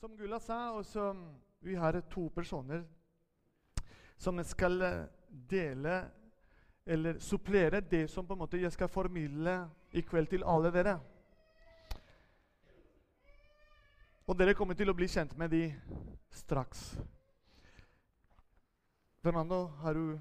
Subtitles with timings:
[0.00, 1.16] Som Gulla sa, også,
[1.60, 2.84] vi har to personer
[4.16, 4.82] som skal
[5.28, 6.04] dele
[6.86, 9.56] eller supplere det som på en måte jeg skal formidle
[9.90, 10.92] i kveld til alle dere.
[14.26, 15.64] Og dere kommer til å bli kjent med de
[16.30, 16.92] straks.
[19.18, 20.18] Fernando har du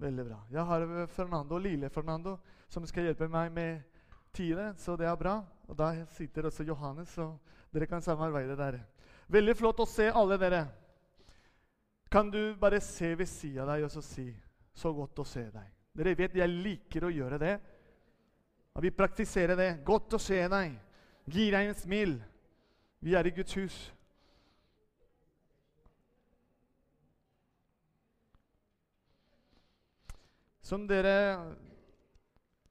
[0.00, 0.36] Veldig bra.
[0.48, 2.38] Jeg har Fernando, lille Fernando
[2.72, 3.82] som skal hjelpe meg med
[4.32, 5.34] tiere, så det er bra.
[5.68, 7.34] Og da sitter også Johannes, så
[7.68, 8.78] dere kan samarbeide der.
[9.30, 10.64] Veldig flott å se alle dere.
[12.10, 14.34] Kan du bare se ved siden av deg og så si
[14.74, 15.70] 'Så godt å se deg'.
[15.94, 17.60] Dere vet jeg liker å gjøre det.
[18.74, 19.84] Og vi praktiserer det.
[19.84, 20.78] Godt å se deg.
[21.26, 22.22] Gi deg en smil.
[23.00, 23.94] Vi er i Guds hus.
[30.62, 31.56] Som dere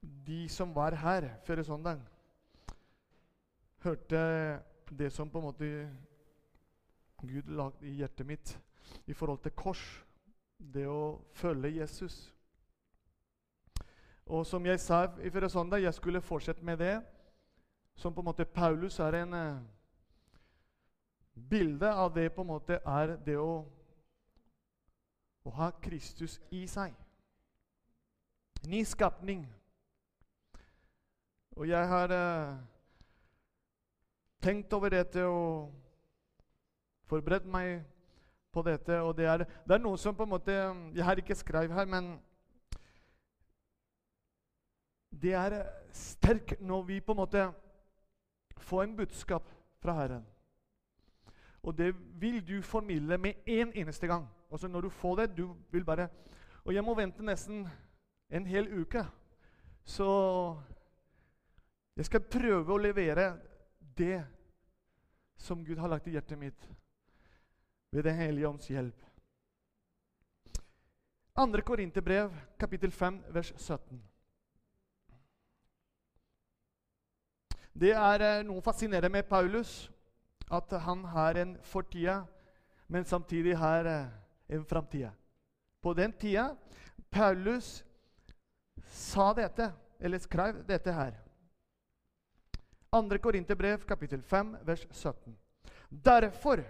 [0.01, 1.99] De som var her før søndag,
[3.83, 5.89] hørte det som på en måte
[7.21, 8.59] Gud lagde i hjertet mitt
[9.05, 9.83] i forhold til kors.
[10.59, 12.33] Det å følge Jesus.
[14.29, 17.01] Og som jeg sa i forrige søndag, jeg skulle fortsette med det.
[17.95, 19.61] Som på en måte Paulus er en uh,
[21.49, 23.63] bilde av det på en måte er det å,
[25.43, 26.93] å ha Kristus i seg.
[28.67, 29.47] Ny skapning.
[31.57, 32.55] Og jeg har uh,
[34.41, 35.73] tenkt over dette og
[37.09, 37.81] forberedt meg
[38.53, 39.01] på dette.
[39.01, 40.55] Og det er, det er, noe som på en måte
[40.95, 42.17] Jeg har ikke skrevet her, men
[45.09, 47.47] det er sterkt når vi på en måte
[48.59, 49.47] får en budskap
[49.81, 50.25] fra Herren.
[51.63, 54.27] Og det vil du formidle med en eneste gang.
[54.51, 56.07] Altså Når du får det, du vil bare
[56.65, 57.67] Og jeg må vente nesten
[58.29, 59.05] en hel uke.
[59.83, 60.05] Så
[61.95, 63.33] jeg skal prøve å levere
[63.97, 64.21] det
[65.39, 66.67] som Gud har lagt i hjertet mitt,
[67.91, 69.05] ved Den hellige ånds hjelp.
[71.35, 71.61] 2.
[71.65, 74.03] Korinterbrev, kapittel 5, vers 17.
[77.79, 79.91] Det er eh, noe fascinerende med Paulus,
[80.51, 82.23] at han har en fortida,
[82.87, 84.09] men samtidig har eh,
[84.49, 85.11] en framtida.
[85.81, 86.55] På den tida
[87.09, 87.85] Paulus
[88.83, 91.15] sa dette, eller skrev dette her.
[92.91, 93.17] 2.
[93.21, 95.37] Korinterbrev, kapittel 5, vers 17.
[95.89, 96.63] Derfor,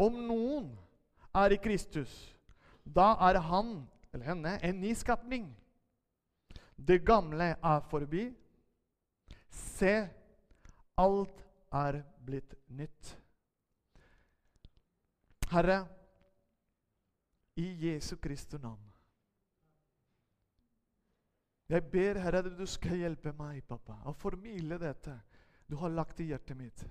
[0.00, 0.70] om noen
[1.34, 2.12] er i Kristus,
[2.84, 3.76] da er han
[4.12, 5.48] eller henne en ny skapning.
[6.76, 8.28] Det gamle er forbi.
[9.50, 9.94] Se,
[10.98, 11.44] alt
[11.74, 13.14] er blitt nytt.
[15.50, 15.84] Herre,
[17.56, 18.82] i Jesu Kristi navn
[21.68, 25.14] jeg ber, Herre, at du skal hjelpe meg, pappa, å formidle dette
[25.66, 26.82] du har lagt i hjertet mitt.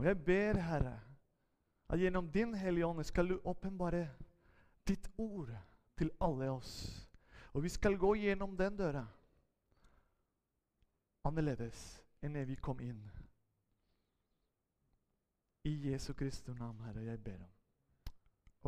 [0.00, 0.94] Og jeg ber, Herre,
[1.88, 4.08] at gjennom din Hellige Ånd skal du åpenbare
[4.84, 5.52] ditt ord
[5.96, 6.72] til alle oss.
[7.52, 9.06] Og vi skal gå gjennom den døra
[11.24, 11.80] annerledes
[12.24, 13.00] enn vi kom inn.
[15.68, 17.50] I Jesu Kristi navn, Herre, jeg ber om.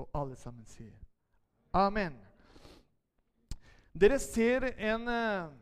[0.01, 0.97] Og alle sammen sier
[1.77, 2.17] Amen.
[3.93, 5.53] Dere ser en uh,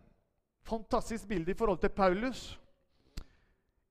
[0.64, 2.42] fantastisk bilde i forhold til Paulus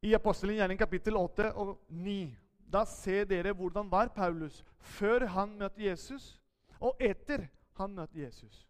[0.01, 2.35] i Apostelen gjerning kapittel 8 og 9.
[2.67, 6.35] Da ser dere hvordan var Paulus før han møtte Jesus,
[6.79, 7.47] og etter
[7.79, 8.66] han møtte Jesus.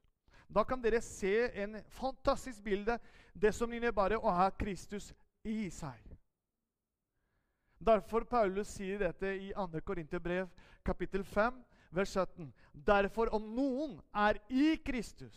[0.47, 2.99] Da kan dere se en fantastisk bilde,
[3.33, 5.11] det som innebærer å ha Kristus
[5.43, 5.99] i seg.
[7.77, 9.81] Derfor Paulus sier dette i 2.
[9.85, 10.47] Korinterbrev
[10.85, 11.59] kapittel 5,
[11.91, 12.53] vers 17.
[12.73, 15.35] Derfor, om noen er i Kristus,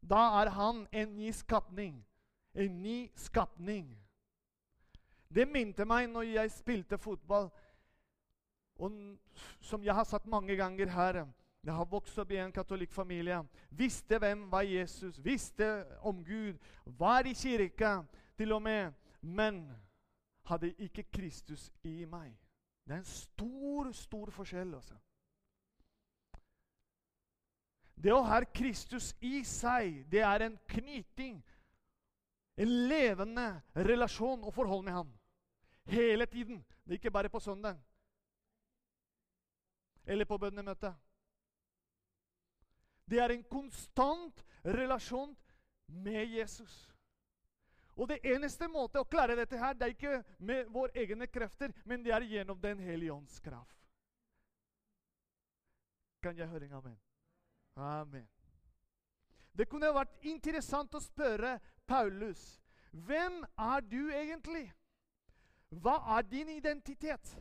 [0.00, 2.00] da er han en ny skapning.
[2.54, 3.92] En ny skapning.
[5.34, 7.50] Det minte meg når jeg spilte fotball,
[8.80, 8.96] og
[9.60, 11.26] som jeg har sagt mange ganger her
[11.64, 13.42] Jeg har vokst opp i en katolikkfamilie.
[13.70, 18.02] Visste hvem var Jesus, visste om Gud, var i kirka
[18.36, 19.68] til og med, men
[20.48, 22.32] hadde ikke Kristus i meg.
[22.86, 24.74] Det er en stor, stor forskjell.
[24.74, 24.94] Også.
[24.94, 25.10] Altså.
[27.94, 31.42] Det å ha Kristus i seg, det er en knyting.
[32.56, 35.12] En levende relasjon og forhold med ham.
[35.90, 36.64] Hele tiden.
[36.84, 37.78] Det er ikke bare på søndag.
[40.06, 40.94] Eller på bønnemøtet.
[43.10, 45.36] Det er en konstant relasjon
[45.86, 46.90] med Jesus.
[47.96, 51.74] Og det eneste måte å klare dette her, det er ikke med våre egne krefter,
[51.84, 53.76] men det er gjennom Den hellige ånds kraft.
[56.22, 56.98] Kan jeg høre en amen?
[57.76, 58.28] Amen.
[59.52, 62.60] Det kunne vært interessant å spørre Paulus
[62.90, 64.70] hvem er du egentlig?
[65.70, 67.36] Hva er din identitet?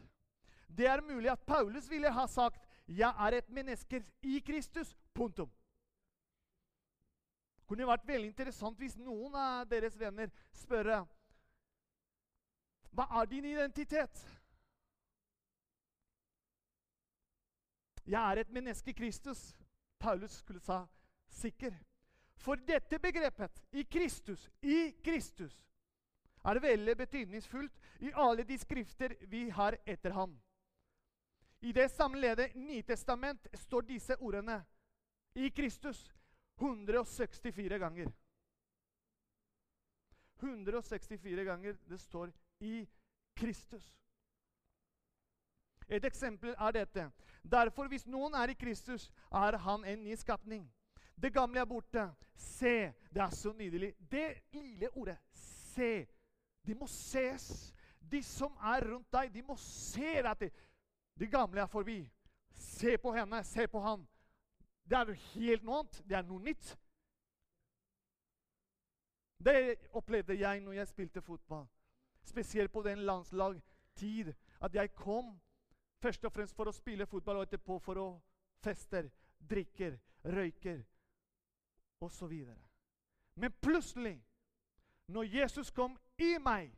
[0.77, 4.95] Det er mulig at Paulus ville ha sagt 'Jeg er et menneske i Kristus'.
[5.13, 5.49] Punktum.
[7.57, 11.07] Det kunne vært veldig interessant hvis noen av deres venner spørre
[12.91, 14.39] hva er din identitet?
[18.07, 19.55] Jeg er et menneske i Kristus.
[19.99, 20.85] Paulus skulle sa
[21.29, 21.75] sikker.
[22.35, 25.53] For dette begrepet, i Kristus, i Kristus,
[26.45, 30.39] er veldig betydningsfullt i alle de skrifter vi har etter ham.
[31.61, 34.65] I det sammenlede Nytestament står disse ordene
[35.35, 36.11] i Kristus
[36.59, 38.11] 164 ganger.
[40.39, 42.87] 164 ganger det står i
[43.35, 43.95] Kristus.
[45.89, 47.11] Et eksempel er dette.
[47.43, 50.67] Derfor, hvis noen er i Kristus, er han en ny skapning.
[51.21, 52.05] Det gamle er borte.
[52.35, 52.93] Se.
[53.13, 53.95] Det er så nydelig.
[54.11, 56.07] Det lille ordet 'se',
[56.65, 57.73] det må ses.
[58.11, 60.51] De som er rundt deg, de må se at det,
[61.19, 61.99] de gamle er forbi.
[62.55, 64.07] Se på henne, se på han.
[64.89, 65.99] Det er helt noe annet.
[66.09, 66.71] Det er noe nytt.
[69.39, 71.67] Det opplevde jeg når jeg spilte fotball.
[72.25, 74.33] Spesielt på den landslagstid.
[74.61, 75.37] At jeg kom
[76.01, 78.07] først og fremst for å spille fotball, og etterpå for å
[78.63, 79.07] fester,
[79.49, 80.81] drikker, røyker
[82.03, 82.33] osv.
[83.35, 84.17] Men plutselig,
[85.07, 86.73] når Jesus kom i meg,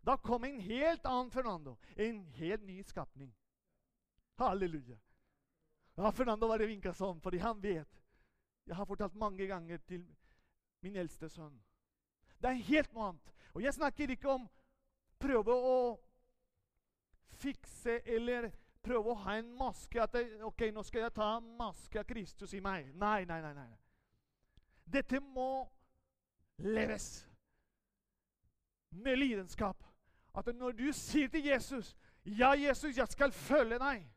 [0.00, 1.76] da kom en helt annen Fernando.
[1.96, 3.34] En helt ny skapning.
[4.40, 4.98] Halleluja.
[5.94, 7.98] Ja, Fernando bare vinka sånn, fordi han vet.
[8.64, 10.06] Jeg har fortalt mange ganger til
[10.80, 11.58] min eldste sønn.
[12.40, 13.34] Det er helt noe annet.
[13.52, 14.46] Og jeg snakker ikke om
[15.20, 15.76] prøve å
[17.40, 18.48] fikse eller
[18.80, 22.54] prøve å ha en maske at jeg, Ok, nå skal jeg ta maske av Kristus
[22.56, 22.88] i meg.
[22.96, 23.52] Nei, nei, nei.
[23.58, 23.68] nei.
[24.88, 25.68] Dette må
[26.64, 27.10] leves
[28.90, 29.89] med lidenskap.
[30.34, 34.10] At når du sier til Jesus 'Ja, Jesus, jeg skal følge deg',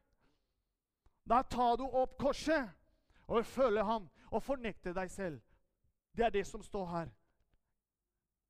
[1.29, 2.69] da tar du opp korset
[3.27, 5.41] og følger ham og fornekter deg selv.
[6.17, 7.09] Det er det som står her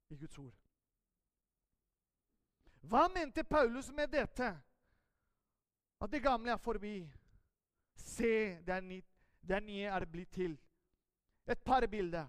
[0.10, 0.54] i Guds ord.
[2.82, 4.50] Hva mente Paulus med dette?
[6.02, 7.12] At det gamle er forbi.
[7.96, 9.04] Se, det, er ny,
[9.48, 10.58] det nye er blitt til.
[11.48, 12.28] Et par bilder.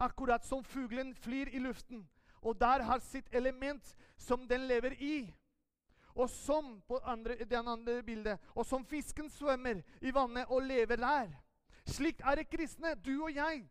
[0.00, 2.08] Akkurat som fuglen flyr i luften,
[2.42, 5.34] og der har sitt element som den lever i.
[6.14, 10.96] Og som på andre, den andre bildet, og som fisken svømmer i vannet og lever
[10.96, 11.30] der.
[11.86, 13.68] Slik er det kristne, du og jeg,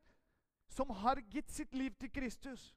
[0.69, 2.75] som har gitt sitt liv til Kristus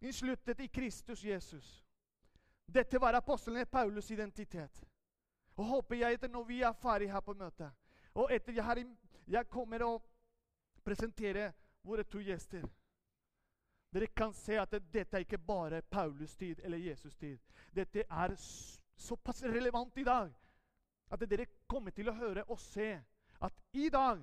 [0.00, 1.84] innsluttet i Kristus Jesus.
[2.66, 4.84] Dette var apostelen Paulus' identitet.
[5.56, 7.70] Og håper jeg etter når vi er ferdig her på møtet,
[8.14, 8.78] og etter jeg, har,
[9.26, 9.94] jeg kommer å
[10.84, 11.50] presentere
[11.82, 12.62] våre to gjester
[13.92, 17.38] Dere kan se at dette er ikke bare Paulus' tid eller Jesus' tid.
[17.74, 18.34] Dette er
[18.96, 20.34] såpass relevant i dag
[21.10, 22.90] at dere kommer til å høre og se
[23.40, 24.20] at i dag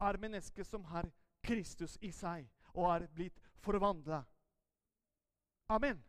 [0.00, 1.08] er mennesker som har
[1.42, 4.24] Kristus i seg og er blitt forvandla
[5.72, 6.02] Amen.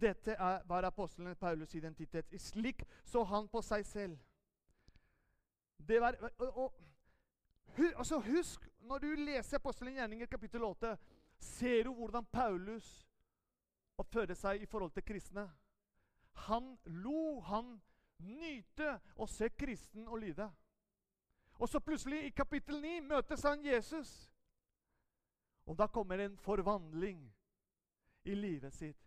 [0.00, 0.36] Dette
[0.68, 2.40] var apostelen Paulus' identitet.
[2.40, 4.18] Slik så han på seg selv.
[5.88, 6.74] Det var, og, og,
[7.78, 10.96] altså Husk, når du leser apostelen Gjerninger kapittel 8,
[11.38, 13.06] ser du hvordan Paulus
[13.98, 15.48] oppfører seg i forhold til kristne.
[16.46, 17.80] Han lo, han
[18.18, 20.48] nyte å se kristen og lide.
[21.58, 24.30] Og så plutselig, i kapittel 9, møtes han Jesus.
[25.66, 27.22] Og da kommer en forvandling
[28.24, 29.00] i livet sitt.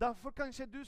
[0.00, 0.82] Derfor kanskje du,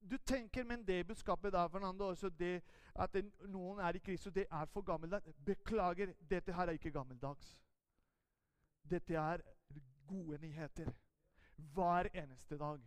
[0.00, 2.62] du tenker men det budskapet der, Fernando, også det
[2.98, 3.14] at
[3.46, 5.30] noen er i Kristus, det er for gammeldags.
[5.46, 7.52] Beklager, dette her er ikke gammeldags.
[8.90, 9.44] Dette er
[10.08, 10.90] gode nyheter
[11.56, 12.80] hver eneste dag.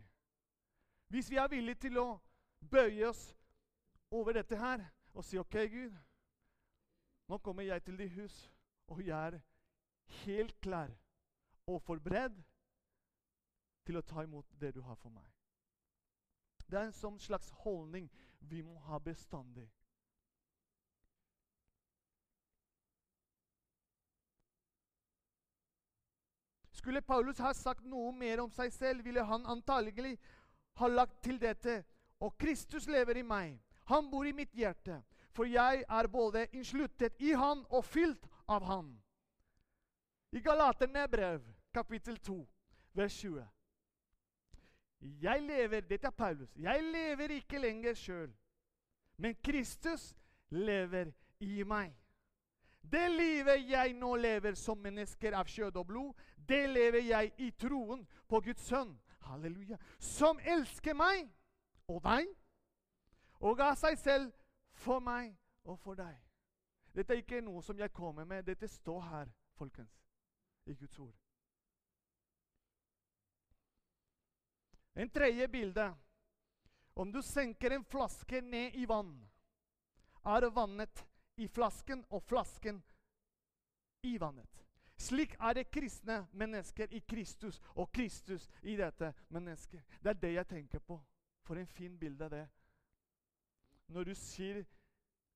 [1.08, 2.08] Hvis vi er villige til å
[2.72, 3.24] bøye oss
[4.12, 5.98] over dette her og si OK, Gud,
[7.28, 8.38] nå kommer jeg til ditt hus,
[8.88, 9.40] og jeg er
[10.26, 10.92] helt klar
[11.68, 12.40] og forberedt
[13.86, 15.28] til å ta imot det du har for meg.
[16.68, 18.08] Det er en sånn slags holdning
[18.48, 19.68] vi må ha bestandig.
[26.82, 30.16] Skulle Paulus ha sagt noe mer om seg selv, ville han antagelig
[30.82, 31.84] ha lagt til dette
[32.22, 33.60] Og Kristus lever i meg.
[33.90, 35.00] Han bor i mitt hjerte.
[35.34, 38.92] For jeg er både innsluttet i Han og fylt av Han.
[40.32, 41.42] I Galaterne brev,
[41.74, 42.36] kapittel 2,
[42.94, 43.46] vers 20.
[45.22, 46.54] Jeg lever Dette er Paulus.
[46.56, 48.30] Jeg lever ikke lenger sjøl,
[49.18, 50.12] men Kristus
[50.50, 51.10] lever
[51.40, 51.96] i meg.
[52.82, 57.52] Det livet jeg nå lever som mennesker av kjød og blod, det lever jeg i
[57.52, 58.96] troen på Guds sønn,
[59.28, 61.30] halleluja, som elsker meg
[61.88, 62.28] og deg,
[63.40, 64.32] og ga seg selv
[64.74, 65.32] for meg
[65.64, 66.18] og for deg.
[66.92, 68.44] Dette er ikke noe som jeg kommer med.
[68.44, 69.94] Dette står her, folkens,
[70.68, 71.16] i Guds ord.
[74.96, 75.88] En tredje bilde.
[76.96, 79.14] Om du senker en flaske ned i vann,
[80.28, 81.06] er vannet
[81.38, 82.84] i flasken og flasken
[84.04, 84.62] i vannet.
[84.98, 89.82] Slik er det kristne mennesker i Kristus og Kristus i dette mennesket.
[90.04, 91.02] Det er det jeg tenker på.
[91.44, 92.50] For en fin bilde det.
[93.88, 94.64] Når du sier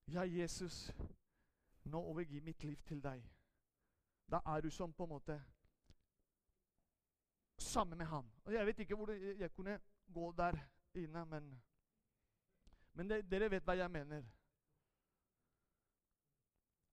[0.06, 0.92] 'Ja, Jesus,
[1.84, 3.28] nå overgir mitt liv til deg',
[4.30, 5.42] da er du som på en måte
[7.58, 8.30] sammen med ham.
[8.44, 9.80] Og Jeg vet ikke hvor jeg kunne
[10.14, 10.58] gå der
[10.94, 11.62] inne, men,
[12.92, 14.22] men det, dere vet hva jeg mener.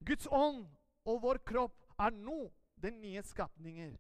[0.06, 0.66] Guds ånd
[1.08, 2.48] og vår kropp er nå
[2.84, 3.94] den nye skapninger.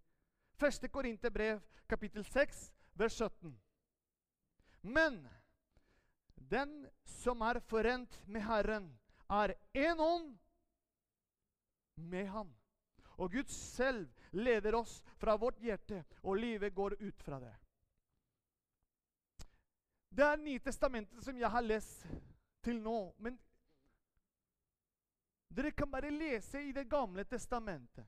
[0.60, 2.65] Første Korinterbrev, kapittel 6,
[3.00, 3.53] vers 17.
[4.83, 5.22] Men
[6.36, 8.91] den som er forent med Herren,
[9.29, 10.36] er én ånd
[11.95, 12.51] med Han.
[13.17, 17.53] Og Gud selv leder oss fra vårt hjerte, og livet går ut fra det.
[20.13, 22.05] Det er Nytestamentet som jeg har lest
[22.62, 23.13] til nå.
[23.17, 23.39] Men
[25.55, 28.05] dere kan bare lese i Det gamle testamentet.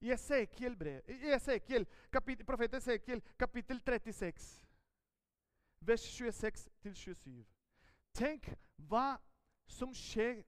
[0.00, 4.46] I Esekiel, brev, i Esekiel kapit, profet Esekiel, kapittel 36,
[5.84, 7.42] vers 26-27.
[8.16, 8.48] Tenk
[8.88, 9.18] hva
[9.68, 10.40] som skjer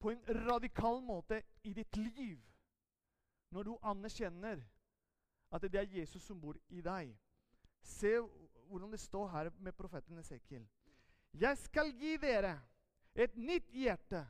[0.00, 2.40] på en radikal måte i ditt liv
[3.52, 4.64] når du anerkjenner
[5.52, 7.12] at det er Jesus som bor i deg.
[7.82, 8.16] Se
[8.70, 10.64] hvordan det står her med profeten Esekiel.
[11.36, 12.56] Jeg skal gi dere
[13.14, 14.24] et nytt hjerte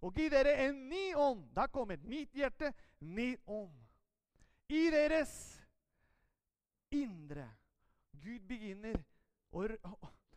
[0.00, 1.48] og gi dere en ny ånd.
[1.54, 3.74] Da kommer mitt hjerte, ny ånd.
[4.68, 5.32] I deres
[6.94, 7.48] indre.
[8.18, 8.98] Gud begynner
[9.50, 9.64] å,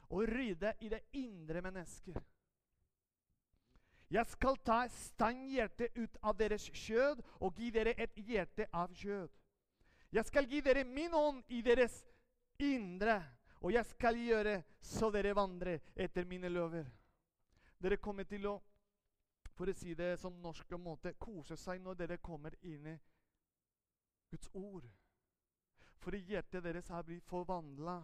[0.10, 2.18] å rydde i det indre mennesker.
[4.12, 9.30] Jeg skal ta steinhjertet ut av deres kjød og gi dere et hjerte av kjød.
[10.12, 11.94] Jeg skal gi dere min ånd i deres
[12.60, 13.22] indre,
[13.64, 16.90] og jeg skal gjøre så dere vandrer etter mine lover.
[17.80, 18.58] Dere kommer til å
[19.56, 22.98] for å si det som norsk måte, kose seg når dere kommer inn i
[24.32, 24.88] Guds ord.
[26.02, 28.00] For hjertet deres her blir forvandla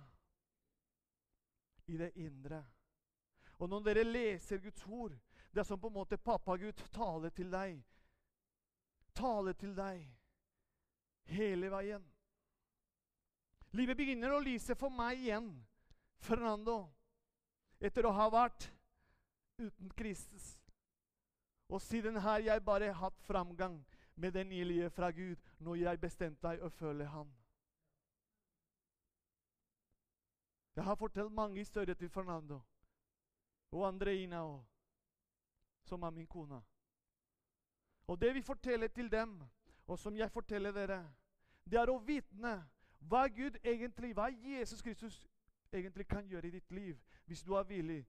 [1.88, 2.62] i det indre.
[3.58, 5.16] Og når dere leser Guds ord,
[5.52, 7.80] det er som på en måte pappa Gud taler til deg.
[9.18, 10.04] Taler til deg
[11.34, 12.04] hele veien.
[13.76, 15.50] Livet begynner å lyse for meg igjen,
[16.24, 16.86] Fernando,
[17.82, 18.70] etter å ha vært
[19.58, 20.57] uten Kristus.
[21.70, 26.48] Og siden har jeg bare hatt framgang med den ilje fra Gud når jeg bestemte
[26.48, 27.34] meg å følge Han.
[30.76, 32.62] Jeg har fortalt mange historier til Fernando
[33.72, 34.66] og Andreina, også,
[35.84, 36.62] som er min kone.
[38.08, 39.42] Og det vi forteller til dem,
[39.88, 41.02] og som jeg forteller dere,
[41.66, 42.54] det er å vitne
[43.00, 45.28] hva Gud egentlig, hva Jesus Kristus
[45.74, 46.96] egentlig kan gjøre i ditt liv
[47.26, 48.06] hvis du er villig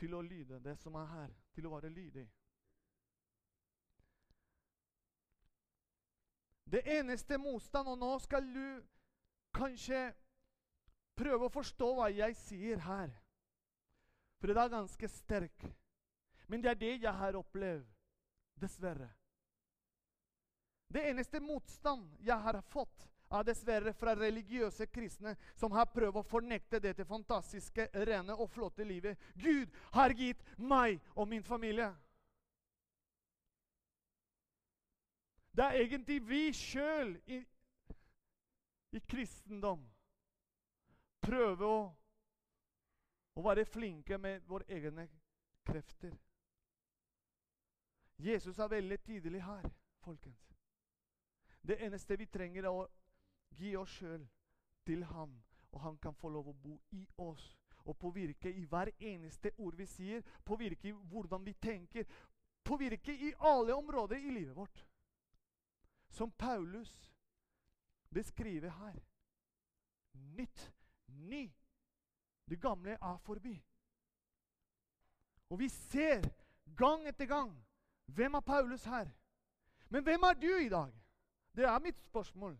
[0.00, 2.26] til å lyde det som er her, til å være lydig.
[6.70, 8.82] Det eneste motstand Og nå skal du
[9.54, 10.12] kanskje
[11.18, 13.10] prøve å forstå hva jeg sier her.
[14.38, 15.66] For det er ganske sterk.
[16.46, 17.88] Men det er det jeg har opplevd,
[18.62, 19.10] dessverre.
[20.90, 26.26] Det eneste motstand jeg har fått, er dessverre fra religiøse kristne som har prøvd å
[26.26, 31.92] fornekte dette fantastiske, rene og flotte livet Gud har gitt meg og min familie.
[35.54, 37.40] Det er egentlig vi sjøl i,
[38.94, 39.82] i, kristendom
[41.22, 41.80] prøver å,
[43.34, 45.08] å være flinke med våre egne
[45.66, 46.14] krefter.
[48.20, 49.66] Jesus er veldig tydelig her,
[50.04, 50.40] folkens.
[51.62, 52.88] Det eneste vi trenger, er å
[53.58, 54.28] gi oss sjøl
[54.86, 55.42] til Han,
[55.72, 59.76] og han kan få lov å bo i oss og påvirke i hver eneste ord
[59.76, 62.04] vi sier, påvirke i hvordan vi tenker,
[62.64, 64.86] påvirke i alle områder i livet vårt.
[66.10, 67.14] Som Paulus
[68.10, 69.00] beskriver her.
[70.12, 70.72] Nytt,
[71.06, 71.52] ny.
[72.50, 73.54] Det gamle er forbi.
[75.50, 76.26] Og vi ser
[76.76, 77.54] gang etter gang
[78.14, 79.10] hvem er Paulus her?
[79.88, 80.92] Men hvem er du i dag?
[81.56, 82.58] Det er mitt spørsmål.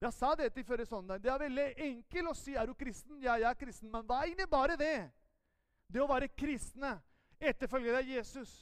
[0.00, 1.22] Jeg sa det til forrige søndag.
[1.22, 3.20] Det er veldig enkelt å si er du kristen.
[3.22, 3.90] Ja, jeg er kristen.
[3.92, 5.10] Men hva innebærer det?
[5.88, 6.96] Det å være kristne,
[7.38, 8.52] etterfølgere av Jesus.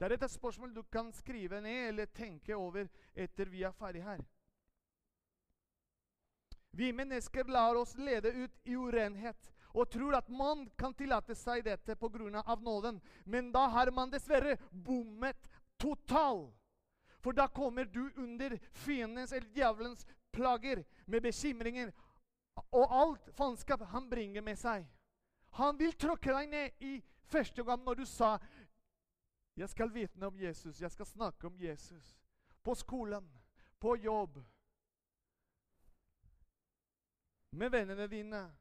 [0.00, 4.02] Det er et spørsmål du kan skrive ned eller tenke over etter vi er ferdig
[4.02, 4.22] her.
[6.72, 11.64] Vi mennesker lar oss lede ut i urenhet og tror at man kan tillate seg
[11.64, 12.56] dette pga.
[12.60, 13.00] nåden.
[13.24, 15.48] Men da har man dessverre bommet
[15.78, 16.54] totalt.
[17.20, 21.92] For da kommer du under fiendens eller djevelens plager med bekymringer
[22.70, 24.86] og alt faenskap han bringer med seg.
[25.58, 27.00] Han vil tråkke deg ned i
[27.30, 28.38] første gang når du sa
[29.56, 32.16] 'Jeg skal vitne om Jesus, jeg skal snakke om Jesus'.
[32.62, 33.30] På skolen,
[33.80, 34.38] på jobb,
[37.50, 38.56] med vennene dine.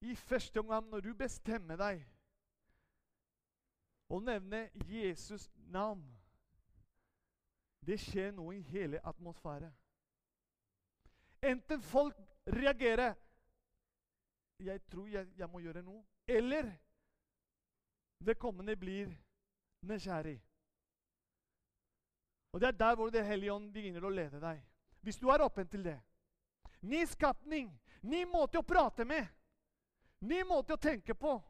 [0.00, 2.06] I første omgang når du bestemmer deg
[4.08, 6.15] å nevne Jesus' navn
[7.86, 9.74] Det skjer noe i hele atmosfæren.
[11.42, 12.16] Enten folk
[12.46, 13.14] reagerer
[14.58, 16.72] 'Jeg tror jeg, jeg må gjøre noe', eller
[18.18, 19.14] vedkommende blir
[19.82, 20.42] nysgjerrig.
[22.52, 24.62] Og Det er der hvor Det hellige ånd begynner å lede deg.
[25.00, 26.02] Hvis du er åpen til det.
[26.82, 29.26] Ny skapning, ny måte å prate med.
[30.20, 31.42] Ny måte å tenke på.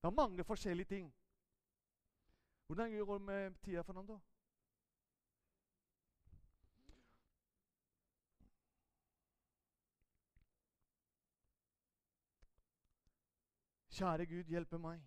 [0.00, 1.14] Det er mange forskjellige ting.
[2.66, 4.20] Hvordan går det med tida, Fernando?
[13.98, 15.00] Kjære Gud, hjelpe meg,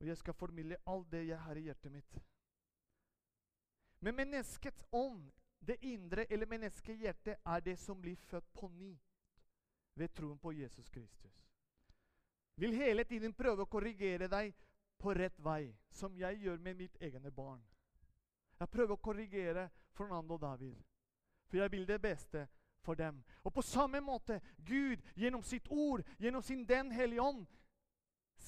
[0.00, 2.16] og jeg skal formidle alt det jeg har i hjertet mitt.
[4.02, 5.28] Men menneskets ånd,
[5.66, 8.90] det indre eller menneskehjertet, er det som blir født på ny
[9.94, 11.46] ved troen på Jesus Kristus.
[12.56, 14.54] Vil hele tiden prøve å korrigere deg
[14.98, 17.62] på rett vei, som jeg gjør med mitt egne barn.
[18.58, 20.82] Jeg prøver å korrigere Fernando og David,
[21.46, 22.48] for jeg vil det beste
[22.82, 23.22] for dem.
[23.44, 27.46] Og på samme måte, Gud gjennom sitt ord, gjennom sin Den hellige ånd,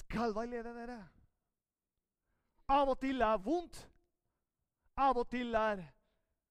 [0.08, 0.98] skal veilede dere.
[2.68, 3.80] Av og til er vondt,
[4.96, 5.84] av og til er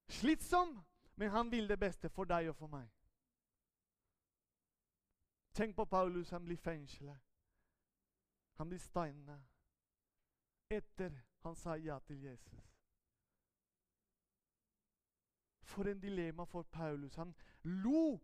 [0.09, 0.77] slitsom,
[1.17, 2.87] men han vil det beste for deg og for meg.
[5.57, 6.29] Tenk på Paulus.
[6.29, 7.17] Han blir fengslet.
[8.57, 9.41] Han blir steinet
[10.69, 11.13] etter
[11.45, 12.63] han sa ja til Jesus.
[15.63, 17.15] For en dilemma for Paulus.
[17.15, 18.19] Han lo.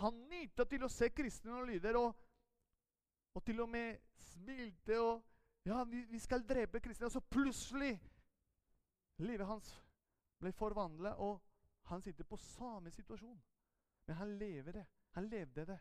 [0.00, 2.16] Han nyta til å se kristne og lyder, og,
[3.34, 5.22] og, til og med smilte og
[5.64, 7.06] Ja, vi, vi skal drepe kristne.
[7.06, 8.00] Og så plutselig
[9.22, 9.68] Livet hans
[10.40, 11.38] ble forvandla, og
[11.86, 13.42] han sitter på samme situasjon.
[14.06, 14.86] Men han lever det.
[15.10, 15.78] Han levde det.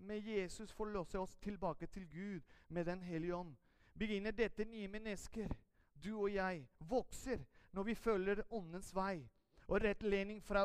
[0.00, 3.56] med Jesus forløse oss tilbake til Gud med Den hellige ånd,
[3.98, 5.48] begynner dette nye mennesker,
[6.04, 9.28] du og jeg, vokser når vi følger Åndens vei
[9.70, 10.64] og rettledning fra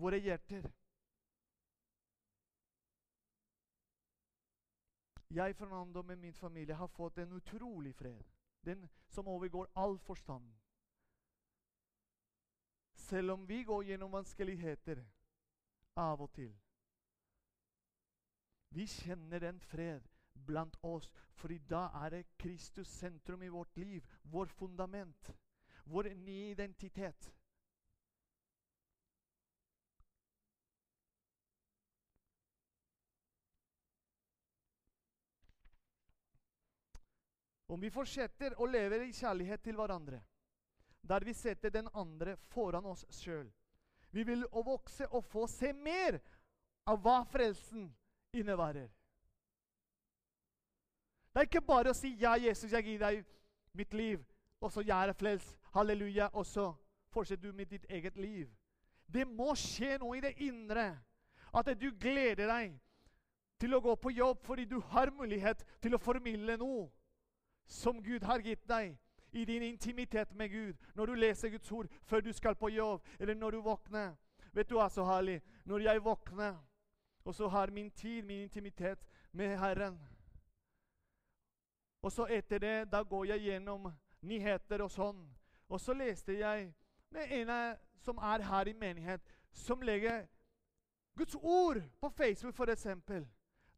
[0.00, 0.64] våre hjerter.
[5.30, 8.24] Jeg Fernando, med min familie har fått en utrolig fred,
[8.64, 10.48] den som overgår all forstand.
[12.94, 15.04] Selv om vi går gjennom vanskeligheter
[15.96, 16.52] av og til.
[18.70, 20.08] Vi kjenner en fred
[20.46, 25.32] blant oss, for i dag er det Kristus sentrum i vårt liv, vår fundament,
[25.84, 27.32] vår nye identitet.
[37.72, 40.18] Om vi fortsetter å leve i kjærlighet til hverandre,
[41.08, 43.48] der vi setter den andre foran oss sjøl
[44.12, 46.18] Vi vil vokse og få se mer
[46.84, 47.86] av hva frelsen
[48.36, 48.90] innebærer.
[51.32, 53.24] Det er ikke bare å si 'Ja, Jesus, jeg gir deg
[53.72, 54.24] mitt liv',
[54.60, 56.74] og så 'Jeg er frelst', halleluja, og så
[57.08, 58.50] fortsetter du med ditt eget liv.
[59.08, 61.00] Det må skje noe i det indre.
[61.54, 62.80] At du gleder deg
[63.58, 66.90] til å gå på jobb fordi du har mulighet til å formidle noe
[67.66, 68.98] som Gud har gitt deg
[69.32, 70.74] i din intimitet med Gud.
[70.94, 74.14] Når du leser Guds ord før du skal på jobb, eller når du våkner.
[74.52, 75.40] Vet du hva så herlig?
[75.64, 76.58] Når jeg våkner
[77.24, 78.98] og så har min tid, min intimitet
[79.32, 80.00] med Herren.
[82.02, 85.22] Og så etter det, da går jeg gjennom nyheter og sånn.
[85.68, 86.72] Og så leste jeg
[87.10, 87.52] med en
[88.02, 89.22] som er her i menighet,
[89.52, 90.26] som legger
[91.16, 92.86] Guds ord på Facebook, f.eks.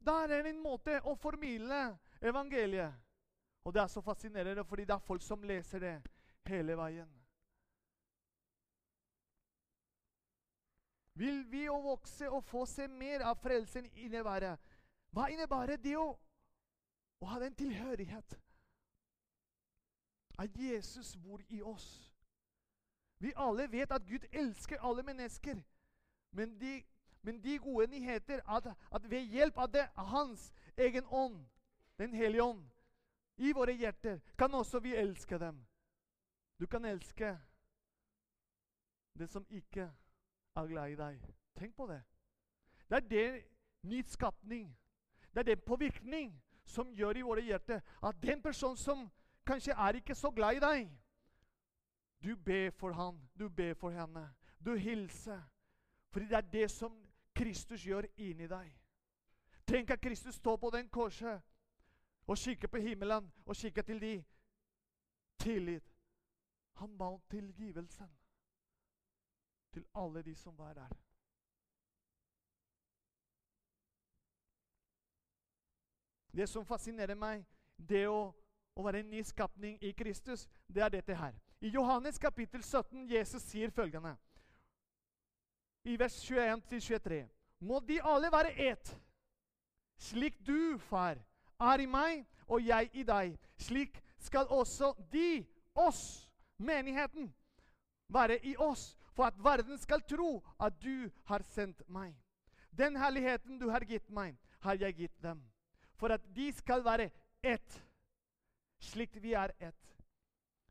[0.00, 2.92] Da er det en måte å formidle evangeliet.
[3.64, 5.94] Og det er så fascinerende, fordi det er folk som leser det
[6.46, 7.24] hele veien.
[11.14, 14.56] vil vi å vokse og få se mer av frelsen innebære.
[15.14, 16.08] Hva innebærer det å,
[17.22, 18.34] å ha den tilhørighet?
[20.42, 21.86] At Jesus bor i oss.
[23.22, 25.60] Vi alle vet at Gud elsker alle mennesker.
[26.34, 26.80] Men de,
[27.22, 31.44] men de gode nyheter at, at ved hjelp av det, Hans egen ånd,
[31.98, 32.64] Den hellige ånd,
[33.36, 35.66] i våre hjerter, kan også vi elske dem.
[36.60, 37.38] Du kan elske
[39.18, 39.90] det som ikke
[40.56, 41.20] er glad i deg.
[41.58, 42.02] Tenk på det.
[42.88, 43.44] Det er det
[43.82, 44.76] ny skapning.
[45.34, 49.10] Det er den påvirkning som gjør i våre hjerter at den personen som
[49.46, 50.92] kanskje er ikke så glad i deg
[52.24, 54.34] Du ber for han, du ber for henne.
[54.64, 55.42] Du hilser.
[56.10, 58.70] Fordi det er det som Kristus gjør inni deg.
[59.66, 61.42] Tenk at Kristus står på den korset
[62.26, 64.24] og kikker på himmelen og kikker til de.
[65.38, 65.94] Tillit.
[66.72, 68.10] Han ba om tilgivelsen
[69.72, 70.88] til alle de som var der.
[76.34, 77.44] Det som fascinerer meg,
[77.78, 78.32] det å,
[78.74, 81.36] å være en ny skapning i Kristus, det er dette her.
[81.60, 84.16] I Johannes kapittel 17 Jesus sier følgende
[85.84, 88.90] i vers 21-23.: Må de alle være ett,
[89.96, 91.20] slik du, far,
[91.64, 93.38] er i meg og jeg i deg.
[93.58, 97.34] Slik skal også de, oss, menigheten,
[98.08, 102.14] være i oss, for at verden skal tro at du har sendt meg.
[102.78, 105.42] Den herligheten du har gitt meg, har jeg gitt dem,
[105.96, 107.10] for at de skal være
[107.42, 107.82] ett,
[108.80, 109.90] slik vi er ett.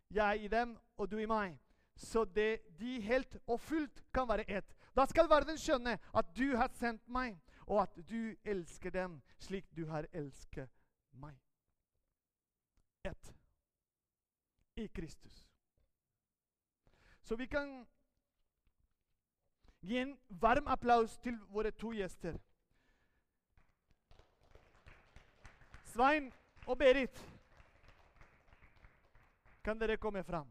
[0.09, 1.55] Jeg i dem og du i meg,
[1.95, 4.75] så det de helt og fullt kan være ett.
[4.93, 9.65] Da skal verden skjønne at du har sendt meg, og at du elsker dem slik
[9.75, 10.82] du har elsket
[11.19, 11.37] meg.
[13.03, 13.33] Ett
[14.75, 15.49] i Kristus.
[17.21, 17.85] Så vi kan
[19.79, 22.39] gi en varm applaus til våre to gjester.
[25.93, 26.31] Svein
[26.65, 27.19] og Berit,
[29.63, 30.49] kan dere komme fram?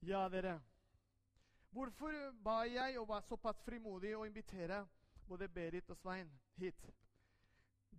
[0.00, 0.60] Ja, dere.
[1.70, 2.12] Hvorfor
[2.44, 4.82] ba jeg og var såpass frimodig å invitere
[5.28, 6.90] både Berit og Svein hit?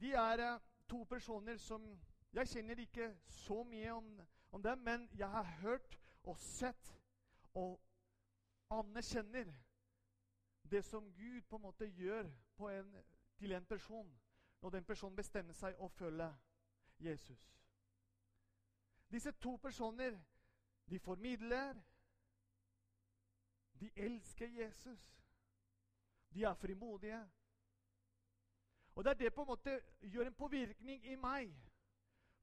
[0.01, 1.99] De er uh, to personer som
[2.33, 6.93] Jeg kjenner ikke så mye om, om dem, men jeg har hørt og sett
[7.53, 7.81] og
[8.71, 9.51] anerkjenner
[10.71, 12.29] det som Gud på en måte gjør
[12.69, 12.95] en,
[13.37, 14.19] til en person
[14.61, 16.29] når den personen bestemmer seg å følge
[16.99, 17.43] Jesus.
[19.11, 20.19] Disse to personer,
[20.89, 21.81] de formidler
[23.81, 25.23] De elsker Jesus.
[26.33, 27.29] De er frimodige.
[28.95, 31.53] Og det er det på en måte gjør en påvirkning i meg.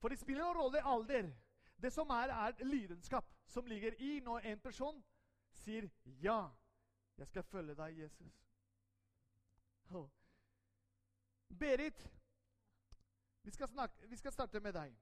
[0.01, 1.31] For det spiller noen rolle alder.
[1.79, 5.05] Det som er, er lidenskap som ligger i når en person
[5.51, 6.49] sier 'Ja,
[7.19, 8.45] jeg skal følge deg, Jesus'.
[9.91, 10.09] Oh.
[11.59, 12.11] Berit,
[13.43, 14.97] vi skal, snakke, vi skal, starte med deg.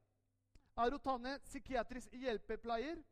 [0.76, 3.02] Aro Tanne, psykiatrisk hjelpepleier.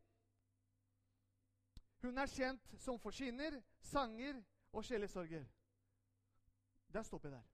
[2.03, 4.43] Hun er kjent som forsyner, sanger
[4.73, 5.45] og sjelesorger.
[6.93, 7.54] Der stopper jeg der.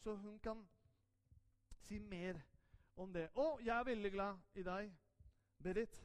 [0.00, 0.68] Så hun kan
[1.76, 2.40] si mer
[2.96, 3.28] om det.
[3.34, 4.92] Og jeg er veldig glad i deg,
[5.62, 5.96] Berit,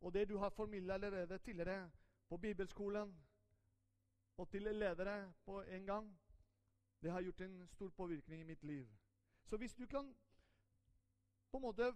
[0.00, 1.90] og det du har formidla allerede tidligere
[2.28, 3.14] på bibelskolen
[4.36, 6.20] og til ledere på en gang.
[7.02, 8.88] Det har gjort en stor påvirkning i mitt liv.
[9.44, 10.16] Så hvis du kan
[11.50, 11.94] på en måte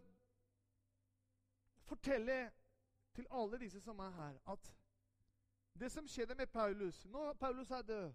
[1.84, 2.52] fortelle
[3.14, 4.76] til alle disse som er her, at
[5.78, 8.12] det som skjedde med Paulus Nå Paulus er død.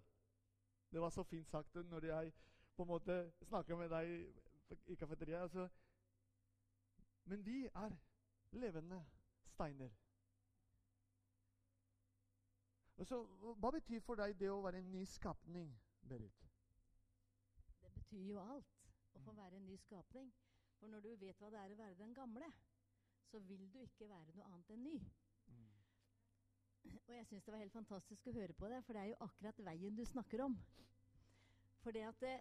[0.91, 2.33] Det var så fint sagt når jeg
[2.75, 4.11] på en måte snakker med deg
[4.87, 5.41] i kafeteriet.
[5.41, 5.67] Altså.
[7.25, 7.97] Men vi er
[8.51, 9.03] levende
[9.53, 9.91] steiner.
[13.01, 13.23] Altså,
[13.57, 15.71] hva betyr for deg det å være en ny skapning,
[16.05, 16.43] Berit?
[17.81, 20.27] Det betyr jo alt å få være en ny skapning.
[20.77, 22.51] For når du vet hva det er å være den gamle,
[23.31, 24.95] så vil du ikke være noe annet enn ny.
[25.47, 25.67] Mm.
[27.07, 29.19] Og jeg syns det var helt fantastisk å høre på deg, for det er jo
[29.25, 30.57] akkurat veien du snakker om.
[31.81, 32.35] For det at det,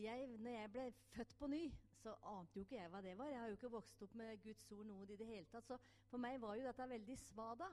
[0.00, 1.62] jeg, når jeg ble født på ny,
[2.02, 3.30] så ante jo ikke jeg hva det var.
[3.30, 5.66] Jeg har jo ikke vokst opp med Guds ord noe i det hele tatt.
[5.68, 5.78] Så
[6.10, 7.68] for meg var jo dette veldig svada.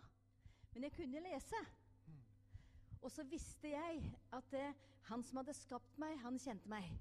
[0.73, 1.62] Men jeg kunne lese.
[3.01, 4.03] Og så visste jeg
[4.36, 4.67] at det,
[5.10, 6.91] han som hadde skapt meg, han kjente meg.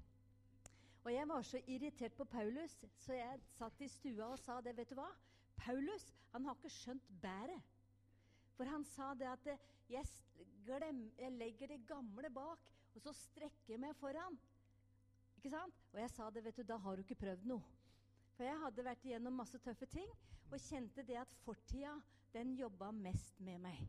[1.03, 4.75] Og jeg var så irritert på Paulus, så jeg satt i stua og sa det.
[4.77, 5.09] Vet du hva?
[5.59, 7.75] Paulus han har ikke skjønt bæret.
[8.57, 9.45] For han sa det at
[9.89, 10.05] jeg,
[10.65, 14.35] glem, jeg legger det gamle bak, og så strekker jeg meg foran.
[15.39, 15.75] Ikke sant?
[15.93, 17.63] Og jeg sa det, vet du, da har du ikke prøvd noe.
[18.35, 20.09] For jeg hadde vært igjennom masse tøffe ting
[20.49, 21.93] og kjente det at fortida,
[22.33, 23.79] den jobba mest med meg.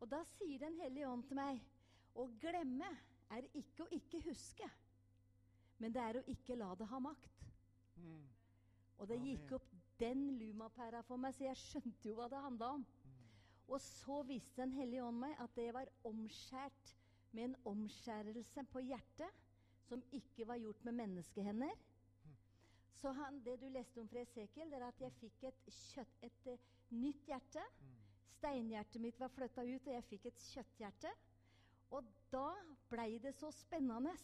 [0.00, 1.60] Og da sier Den hellige ånd til meg
[2.16, 2.88] å glemme
[3.36, 4.70] er ikke å ikke huske,
[5.78, 7.44] men det er å ikke la det ha makt.
[8.00, 8.24] Mm.
[8.98, 12.72] Og det gikk opp den lumapæra for meg, så jeg skjønte jo hva det handla
[12.78, 12.88] om.
[13.04, 13.24] Mm.
[13.68, 16.96] Og så viste Den hellige ånd meg at det var omskjært
[17.32, 19.43] med en omskjærelse på hjertet
[19.88, 21.74] som ikke var gjort med menneskehender.
[23.00, 26.22] Så han, det du leste om fra Esekiel, det er at jeg fikk et, kjøtt,
[26.22, 27.64] et et nytt hjerte.
[28.38, 31.12] Steinhjertet mitt var flytta ut, og jeg fikk et kjøtthjerte.
[31.96, 32.46] Og da
[32.90, 34.14] blei det så spennende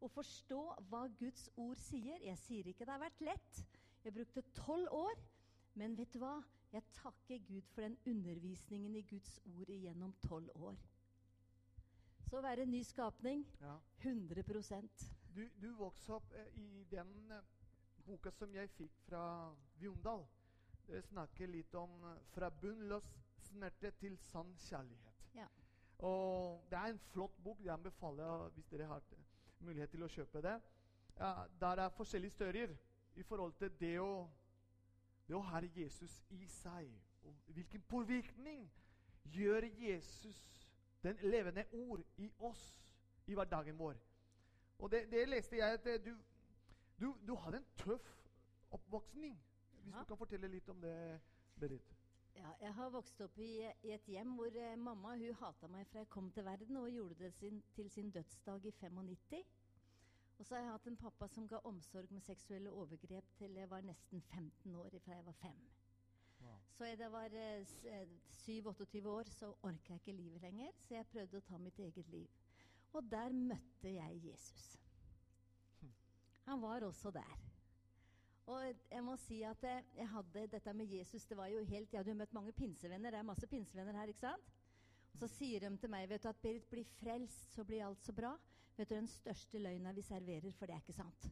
[0.00, 2.22] å forstå hva Guds ord sier.
[2.24, 3.60] Jeg sier ikke det har vært lett.
[4.04, 5.20] Jeg brukte tolv år.
[5.78, 6.38] Men vet du hva?
[6.72, 10.78] Jeg takker Gud for den undervisningen i Guds ord igjennom tolv år.
[12.30, 13.76] Så å være en ny skapning Ja.
[14.04, 14.44] 100
[15.34, 17.42] Du, du vokste opp eh, i den eh,
[18.06, 19.22] boka som jeg fikk fra
[19.80, 20.22] Viondal.
[20.86, 25.26] Det snakker litt om eh, 'fra bunnløs smerte til sann kjærlighet'.
[25.34, 25.46] Ja.
[25.98, 27.58] Og Det er en flott bok.
[27.60, 29.18] Jeg anbefaler hvis dere har eh,
[29.60, 30.60] mulighet til å kjøpe det.
[31.18, 32.76] Ja, der er forskjellige størrer
[33.16, 34.30] i forhold til det å,
[35.28, 36.94] det å ha Jesus i seg.
[37.22, 38.70] Og hvilken påvirkning
[39.24, 40.59] gjør Jesus,
[41.02, 42.64] den levende ord, i oss
[43.26, 43.96] i hverdagen vår.
[44.78, 46.14] Og det, det leste jeg at eh, du,
[47.00, 48.10] du, du hadde en tøff
[48.70, 49.38] oppvoksning.
[49.82, 50.00] Hvis Ja.
[50.00, 51.20] du kan fortelle litt om det,
[51.60, 51.96] Berit.
[52.36, 55.86] Ja, jeg har vokst opp i, i et hjem hvor eh, mamma hun hata meg
[55.90, 59.44] fra jeg kom til verden, og gjorde det sin, til sin dødsdag i 95.
[60.38, 63.70] Og så har jeg hatt en pappa som ga omsorg med seksuelle overgrep til jeg
[63.70, 65.58] var nesten 15 år, fra jeg var fem.
[66.80, 68.08] Så da jeg var eh, s- eh,
[68.40, 72.08] 7-28 år, så orka jeg ikke livet lenger, så jeg prøvde å ta mitt eget
[72.08, 72.28] liv.
[72.96, 74.78] Og der møtte jeg Jesus.
[76.48, 77.34] Han var også der.
[78.46, 81.92] Og jeg må si at eh, jeg hadde dette med Jesus det var jo helt,
[81.92, 83.10] Jeg hadde jo møtt mange pinsevenner.
[83.12, 84.08] Det er masse pinsevenner her.
[84.08, 84.48] ikke sant?
[85.12, 88.00] Og så sier de til meg vet du, at Berit blir frelst, så blir alt
[88.08, 88.32] så bra.
[88.78, 91.28] Vet du, Den største løgna vi serverer, for det er ikke sant.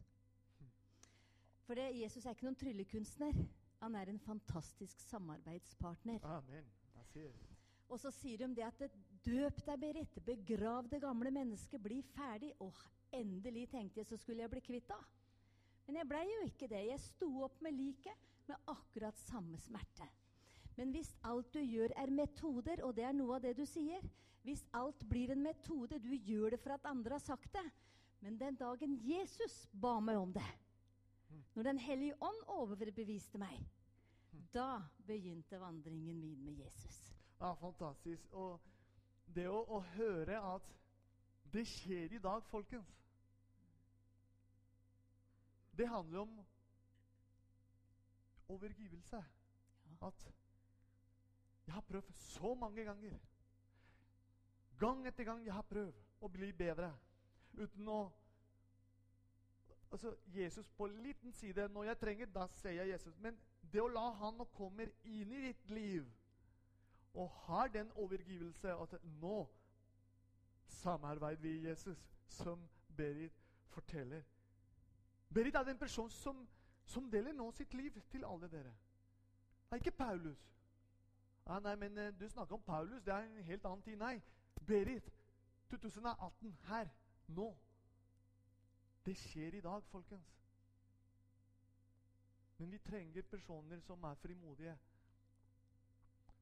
[1.65, 3.33] For det, Jesus er ikke noen tryllekunstner.
[3.79, 6.19] Han er en fantastisk samarbeidspartner.
[6.23, 6.67] Amen.
[7.89, 10.19] Og så sier de det at døp deg, Berit.
[10.25, 11.81] Begrav det gamle mennesket.
[11.81, 12.51] Bli ferdig.
[12.61, 12.81] Åh,
[13.15, 14.99] endelig tenkte jeg så skulle jeg bli kvitt det.
[15.87, 16.83] Men jeg blei jo ikke det.
[16.91, 20.05] Jeg sto opp med liket med akkurat samme smerte.
[20.77, 24.05] Men hvis alt du gjør er metoder, og det er noe av det du sier
[24.45, 27.65] Hvis alt blir en metode, du gjør det for at andre har sagt det
[28.23, 30.45] Men den dagen Jesus ba meg om det,
[31.55, 33.59] når Den hellige ånd overbeviste meg,
[34.53, 36.99] da begynte vandringen min med Jesus.
[37.39, 38.33] Ja, fantastisk.
[38.33, 38.61] Og
[39.35, 40.71] det å, å høre at
[41.53, 42.95] det skjer i dag, folkens
[45.79, 46.39] Det handler om
[48.49, 49.15] overgivelse.
[49.15, 50.07] Ja.
[50.07, 50.25] At
[51.65, 53.19] jeg har prøvd så mange ganger.
[54.79, 56.89] Gang etter gang jeg har prøvd å bli bedre
[57.55, 57.99] uten å
[59.91, 63.17] Altså, Jesus på liten side Når jeg trenger, da ser jeg Jesus.
[63.17, 63.39] Men
[63.73, 66.07] det å la han nå komme inn i ditt liv
[67.13, 69.47] og har den overgivelse at nå
[70.69, 71.97] samarbeider vi i Jesus,
[72.27, 73.33] som Berit
[73.67, 74.21] forteller.
[75.33, 76.47] Berit er den personen som,
[76.85, 78.71] som deler nå sitt liv til alle dere.
[79.69, 80.45] Det er ikke Paulus.
[81.45, 83.97] Ah, nei, men eh, Du snakker om Paulus, det er en helt annen tid.
[83.97, 84.21] Nei,
[84.65, 85.11] Berit.
[85.69, 86.57] 2018.
[86.67, 86.89] Her.
[87.27, 87.57] Nå.
[89.05, 90.35] Det skjer i dag, folkens.
[92.57, 94.77] Men vi trenger personer som er frimodige.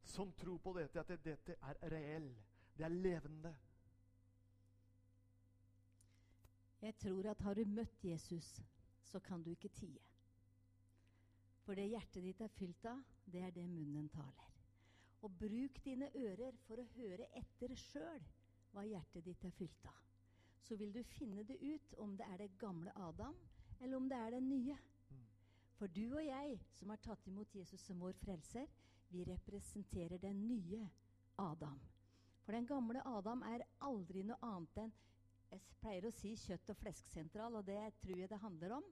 [0.03, 2.31] Som tror på dette, at dette er reell.
[2.77, 3.55] Det er levende.
[6.81, 8.61] Jeg tror at har du møtt Jesus,
[9.03, 10.01] så kan du ikke tie.
[11.65, 14.53] For det hjertet ditt er fylt av, det er det munnen taler.
[15.25, 18.23] Og bruk dine ører for å høre etter sjøl
[18.71, 20.06] hva hjertet ditt er fylt av.
[20.59, 23.35] Så vil du finne det ut om det er det gamle Adam,
[23.79, 24.77] eller om det er den nye.
[25.77, 28.65] For du og jeg som har tatt imot Jesus som vår frelser,
[29.09, 30.81] vi representerer den nye
[31.37, 31.79] Adam.
[32.43, 34.95] For den gamle Adam er aldri noe annet enn
[35.47, 38.87] jeg pleier å si kjøtt- og flesksentral, og det tror jeg det handler om.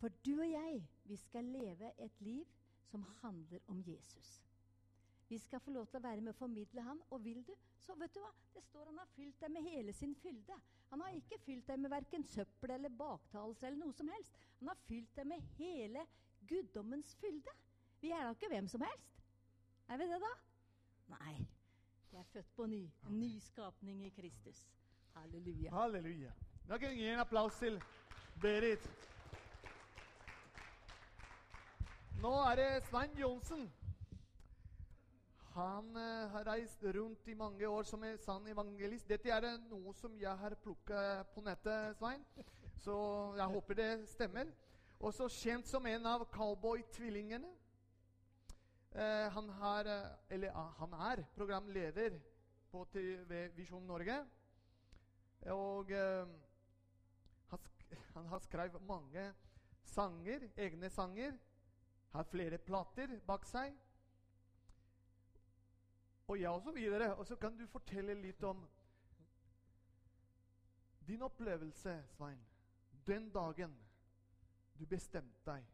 [0.00, 2.46] For du og jeg, vi skal leve et liv
[2.90, 4.47] som handler om Jesus.
[5.28, 7.52] Vi skal få lov til å være med og formidle han, og vil du,
[7.84, 8.30] så vet du hva?
[8.54, 10.56] Det står han har fylt deg med hele sin fylde.
[10.88, 14.38] Han har ikke fylt deg med verken søppel eller baktalelse eller noe som helst.
[14.62, 16.06] Han har fylt deg med hele
[16.48, 17.52] guddommens fylde.
[18.00, 19.20] Vi er da ikke hvem som helst.
[19.88, 20.32] Er vi det, da?
[21.12, 21.34] Nei.
[22.12, 22.82] Jeg er født på ny.
[23.08, 24.62] En ny skapning i Kristus.
[25.14, 25.74] Halleluja.
[25.74, 26.32] Halleluja.
[26.68, 27.76] Da kan vi gi en applaus til
[28.40, 28.88] Berit.
[32.22, 33.68] Nå er det Svein Johnsen.
[35.58, 39.08] Han eh, har reist rundt i mange år som en sann evangelist.
[39.10, 41.00] Dette er noe som jeg har plukka
[41.34, 42.22] på nettet, Svein.
[42.78, 42.94] Så
[43.34, 44.52] jeg håper det stemmer.
[45.02, 47.50] Også kjent som en av cowboy-tvillingene.
[48.92, 52.20] Eh, han, har, eh, eller, ah, han er programleder
[52.70, 52.86] på,
[53.26, 54.20] ved Visjon Norge.
[55.56, 56.38] Og eh,
[57.50, 57.66] han,
[58.14, 59.26] han har skrevet mange
[59.90, 61.34] sanger, egne sanger.
[62.14, 63.74] Har flere plater bak seg.
[66.28, 67.14] Og ja, og så videre.
[67.14, 68.66] Og så kan du fortelle litt om
[71.08, 72.40] din opplevelse, Svein,
[73.06, 73.72] den dagen
[74.78, 75.64] du bestemte deg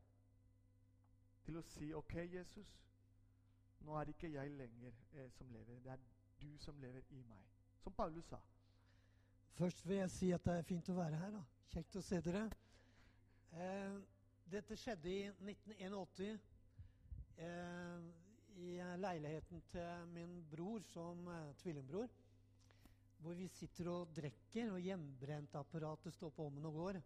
[1.45, 2.71] til å si OK, Jesus,
[3.85, 5.81] nå er det ikke jeg lenger eh, som lever.
[5.83, 6.05] Det er
[6.41, 7.43] du som lever i meg.
[7.83, 8.39] Som Paulus sa.
[9.59, 11.35] Først vil jeg si at det er fint å være her.
[11.35, 11.43] da.
[11.75, 12.47] Kjekt å se dere.
[13.53, 13.99] Eh,
[14.51, 16.39] dette skjedde i 1981
[17.37, 18.24] eh,
[18.57, 22.09] i leiligheten til min bror som eh, tvillingbror.
[23.19, 27.01] Hvor vi sitter og drikker, og hjemmebrentapparatet står på ommen og går.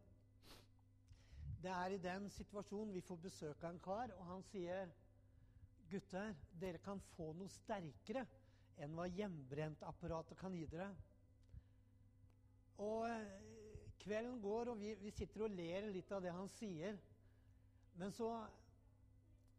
[1.63, 4.91] Det er i den situasjonen vi får besøk av en kar, og han sier
[5.89, 8.27] Gutter, dere kan få noe sterkere
[8.79, 10.91] enn hva hjemmebrentapparatet kan gi dere.
[12.85, 13.31] Og eh,
[14.03, 16.99] kvelden går, og vi, vi, sitter og ler litt av det han sier.
[17.99, 18.31] Men så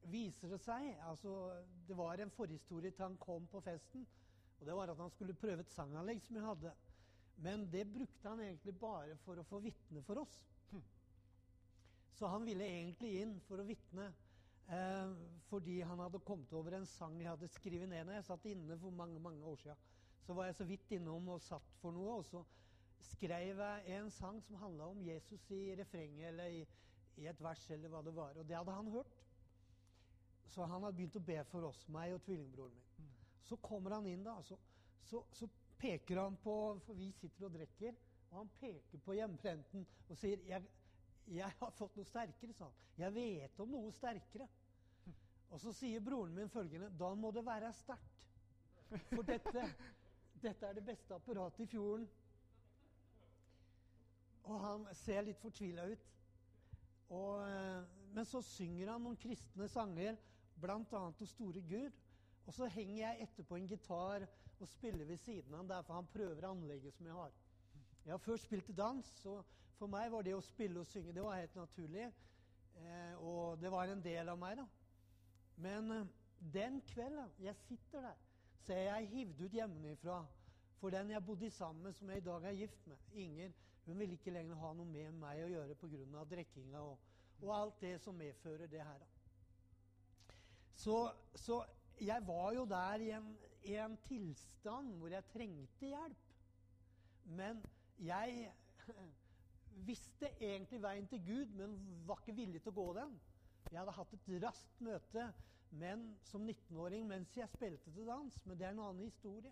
[0.07, 1.33] viser det seg altså
[1.87, 4.05] Det var en forhistorie til han kom på festen.
[4.59, 6.71] Og det var at han skulle prøve et sanganlegg som jeg hadde.
[7.39, 10.39] Men det brukte han egentlig bare for å få vitne for oss.
[10.71, 10.83] Hm.
[12.19, 14.09] Så han ville egentlig inn for å vitne.
[14.69, 15.13] Eh,
[15.49, 18.77] fordi han hadde kommet over en sang jeg hadde skrevet ned når jeg satt inne
[18.77, 19.87] for mange mange år siden.
[20.21, 22.43] Så var jeg så vidt innom og satt for noe, og så
[23.15, 26.61] skrev jeg en sang som handla om Jesus i refrenget eller i,
[27.17, 28.37] i, et vers eller hva det var.
[28.37, 29.18] Og det hadde han hørt.
[30.49, 33.09] Så han hadde begynt å be for oss, meg og tvillingbroren min.
[33.45, 34.57] Så kommer han inn, da, så,
[35.05, 35.47] så, så
[35.79, 36.53] peker han på
[36.85, 37.95] For vi sitter og drikker,
[38.29, 40.65] og han peker på hjemmebrenten og sier jeg,
[41.29, 42.77] jeg har fått noe sterkere, sa han.
[42.99, 44.47] Jeg vet om noe sterkere.
[45.53, 48.23] Og så sier broren min følgende Da må det være sterkt.
[49.11, 49.65] For dette,
[50.45, 52.07] dette er det beste apparatet i fjorden.
[54.49, 56.07] Og han ser litt fortvila ut.
[57.13, 60.17] Og, eh, men så synger han noen kristne sanger,
[60.61, 61.01] bl.a.
[61.19, 61.99] hos store Gud'.
[62.45, 64.25] Og så henger jeg etterpå en gitar
[64.59, 67.31] og spiller ved siden av han derfor han prøver anlegget som jeg har.
[68.05, 69.43] Jeg har først spilt dans, så
[69.77, 72.09] for meg var det å spille og synge det var helt naturlig.
[72.79, 74.65] Eh, og det var en del av meg, da.
[75.59, 76.09] Men eh,
[76.53, 78.19] den kvelden jeg sitter der,
[78.65, 80.19] så er jeg hivd ut hjemmefra.
[80.79, 83.51] For den jeg bodde sammen med, som jeg i dag er gift med, Inger,
[83.85, 86.23] hun ville ikke lenger ha noe med meg å gjøre pga.
[86.29, 86.99] drikkinga og,
[87.41, 89.07] og, alt det som medfører det her.
[90.79, 90.97] Så,
[91.35, 91.59] så
[91.99, 93.33] jeg var jo der i en,
[93.67, 96.29] i en, tilstand hvor jeg trengte hjelp.
[97.25, 97.59] Men
[97.99, 98.53] jeg
[99.89, 101.75] visste egentlig veien til Gud, men
[102.07, 103.19] var ikke villig til å gå den.
[103.69, 105.27] Jeg hadde hatt et raskt møte
[105.71, 108.39] men som 19-åring mens jeg spilte til dans.
[108.45, 109.51] Men det er en annen historie.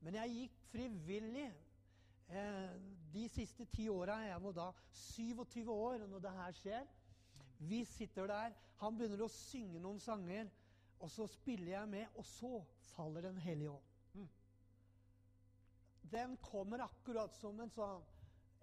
[0.00, 1.46] Men jeg gikk frivillig
[2.28, 2.76] eh,
[3.14, 4.20] de siste ti åra.
[4.28, 6.86] Jeg var da 27 år når det her skjer.
[7.58, 8.54] Vi sitter der.
[8.82, 10.50] Han begynner å synge noen sanger.
[11.00, 13.82] Og så spiller jeg med, og så faller Den hellige ånd.
[14.14, 14.28] Mm.
[16.10, 18.04] Den kommer akkurat som en sånn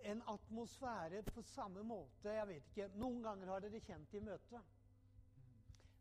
[0.04, 2.32] en atmosfære på samme måte.
[2.32, 4.60] Jeg vet ikke, Noen ganger har dere kjent i møte.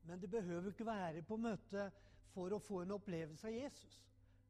[0.08, 1.86] Men det behøver ikke være på møte
[2.32, 4.00] for å få en opplevelse av Jesus.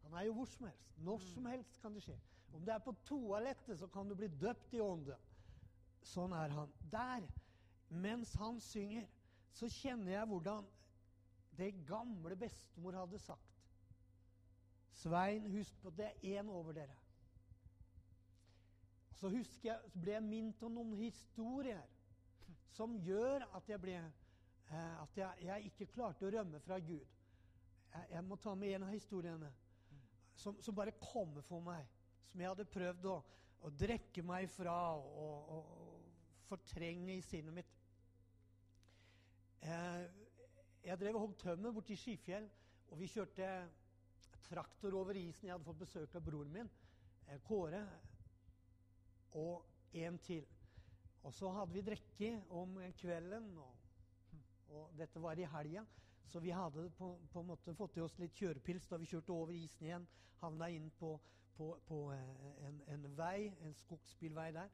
[0.04, 0.94] Han er jo hvor som helst.
[0.98, 1.26] Når mm.
[1.34, 2.16] som helst kan det skje.
[2.52, 5.28] Om det er på toalettet, så kan du bli døpt i ånden.
[6.04, 6.72] Sånn er han.
[6.92, 7.26] Der,
[7.88, 9.06] mens han synger,
[9.52, 10.66] så kjenner jeg hvordan
[11.56, 13.48] det gamle bestemor hadde sagt.
[15.02, 16.96] Svein, husk på det er én over dere.
[19.16, 21.82] Så husker jeg, så ble jeg minnet om noen historier
[22.72, 24.00] som gjør at jeg ble
[24.72, 27.04] Eh, at jeg, jeg, ikke klarte å rømme fra Gud.
[27.92, 29.50] Jeg, jeg må ta med en av historiene
[30.38, 31.84] som, som, bare kommer for meg.
[32.30, 33.18] Som jeg hadde prøvd å,
[33.68, 37.74] å drekke meg fra og, og, og fortrenge i sinnet mitt.
[39.62, 40.21] Eh,
[40.84, 42.48] jeg drev og hogg tømmer borti Skifjell,
[42.90, 43.50] og vi kjørte
[44.48, 45.46] traktor over isen.
[45.48, 46.72] Jeg hadde fått besøk av broren min,
[47.26, 47.84] eh, Kåre,
[49.38, 50.46] og en til.
[51.22, 53.56] Og så hadde vi drikke om kvelden.
[53.58, 53.78] og
[54.72, 55.84] og dette var i helga,
[56.24, 59.34] så vi hadde på, på, en måte fått i oss litt kjørepils da vi kjørte
[59.34, 60.06] over isen igjen.
[60.40, 61.12] Havna inn på,
[61.56, 64.72] på, på eh, en, en, vei, en skogsbilvei der.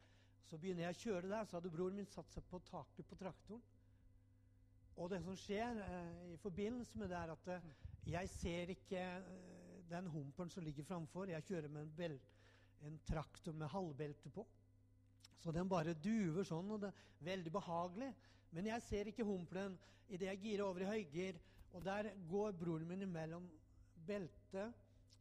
[0.48, 3.18] Så begynner jeg å kjøre der, så hadde broren min satt seg på taket på
[3.20, 3.64] traktoren.
[4.98, 7.68] Og det som skjer eh, i forbindelse med det, er at eh,
[8.10, 11.30] jeg ser ikke eh, den humperen som ligger framfor.
[11.30, 12.16] Jeg kjører med en,
[12.88, 14.46] en traktor med halvbelte på.
[15.38, 18.10] Så den bare duver sånn, og det er veldig behagelig.
[18.56, 19.76] Men jeg ser ikke humpelen
[20.08, 21.36] idet jeg girer over i høygir
[21.76, 23.44] Og der går broren min imellom
[24.08, 24.72] beltet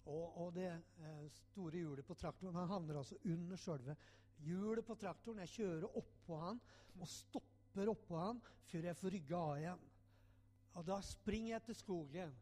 [0.07, 2.55] og, og det eh, store hjulet på traktoren.
[2.55, 3.97] Han havner altså under sjølve
[4.45, 5.41] hjulet på traktoren.
[5.43, 6.61] Jeg kjører oppå han
[6.97, 9.87] og stopper oppå han før jeg får rygga av igjen.
[10.77, 12.33] Og da springer jeg til skogen.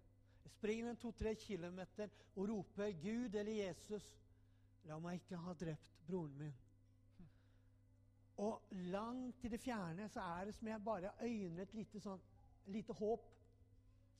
[0.45, 4.05] Jeg springer en to-tre kilometer og roper 'Gud eller Jesus,
[4.83, 6.61] la meg ikke ha drept broren min'.
[8.37, 12.21] Og langt i det fjerne så er det som jeg bare øyner et lite, sånn,
[12.65, 13.27] lite håp.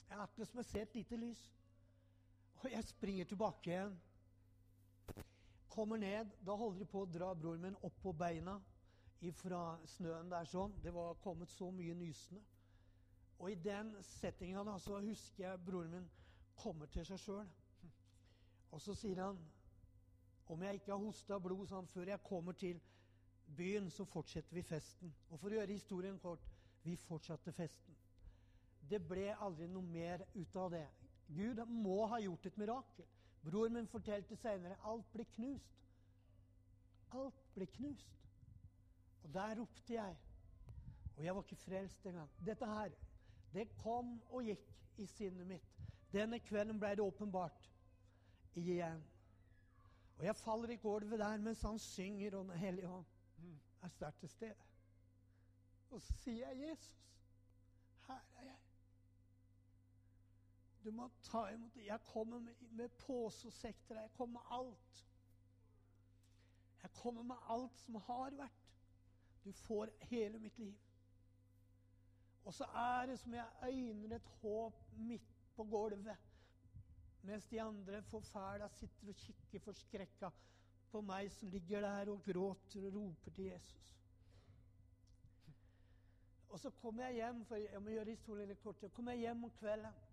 [0.10, 1.42] Jeg er akkurat som jeg ser et lite lys.
[2.62, 3.98] Og jeg springer tilbake igjen.
[5.70, 6.32] Kommer ned.
[6.46, 8.60] Da holder de på å dra broren min opp på beina
[9.34, 10.74] fra snøen der sånn.
[10.84, 12.44] Det var kommet så mye nysende.
[13.40, 16.10] Og i den settinga da, så husker jeg broren min
[16.56, 17.48] kommer til seg sjøl.
[18.72, 19.40] Og så sier han
[20.52, 22.82] om jeg ikke har hosta blod sånn, før jeg kommer til
[23.58, 25.14] byen, så fortsetter vi festen.
[25.30, 26.46] Og for å gjøre historien kort
[26.86, 27.98] vi fortsatte festen.
[28.86, 30.86] Det ble aldri noe mer ut av det.
[31.34, 33.08] Gud må ha gjort et mirakel.
[33.46, 35.82] Broren min fortalte seinere alt ble knust.
[37.18, 38.25] Alt ble knust.
[39.26, 40.18] Og der ropte jeg.
[41.18, 42.30] Og jeg var ikke frelst engang.
[42.46, 42.90] Dette her,
[43.54, 44.68] det kom og gikk
[45.02, 45.72] i sinnet mitt.
[46.14, 47.72] Denne kvelden ble det åpenbart
[48.54, 49.02] igjen.
[50.18, 53.06] Og jeg faller i gulvet der mens han synger, og Den hellige hånd
[53.82, 54.70] er sterkt til stede.
[55.90, 56.96] Og så sier jeg, 'Jesus,
[58.08, 58.62] her er jeg.'
[60.86, 61.86] Du må ta imot det.
[61.86, 63.90] Jeg kommer med, med pose og sekk.
[63.90, 65.06] Jeg kommer med alt.
[66.82, 68.65] Jeg kommer med alt som har vært.
[69.46, 70.74] Du får hele mitt liv.
[72.46, 76.18] Og så er det som jeg øyner et håp midt på gulvet,
[77.22, 80.30] mens de andre forfæla sitter og kikker forskrekka
[80.92, 83.94] på meg som ligger der og gråter og roper til Jesus.
[86.50, 88.80] Og så kommer jeg hjem, for jeg må gjøre historien litt kort.
[88.80, 90.04] Så kommer jeg hjem om kvelden.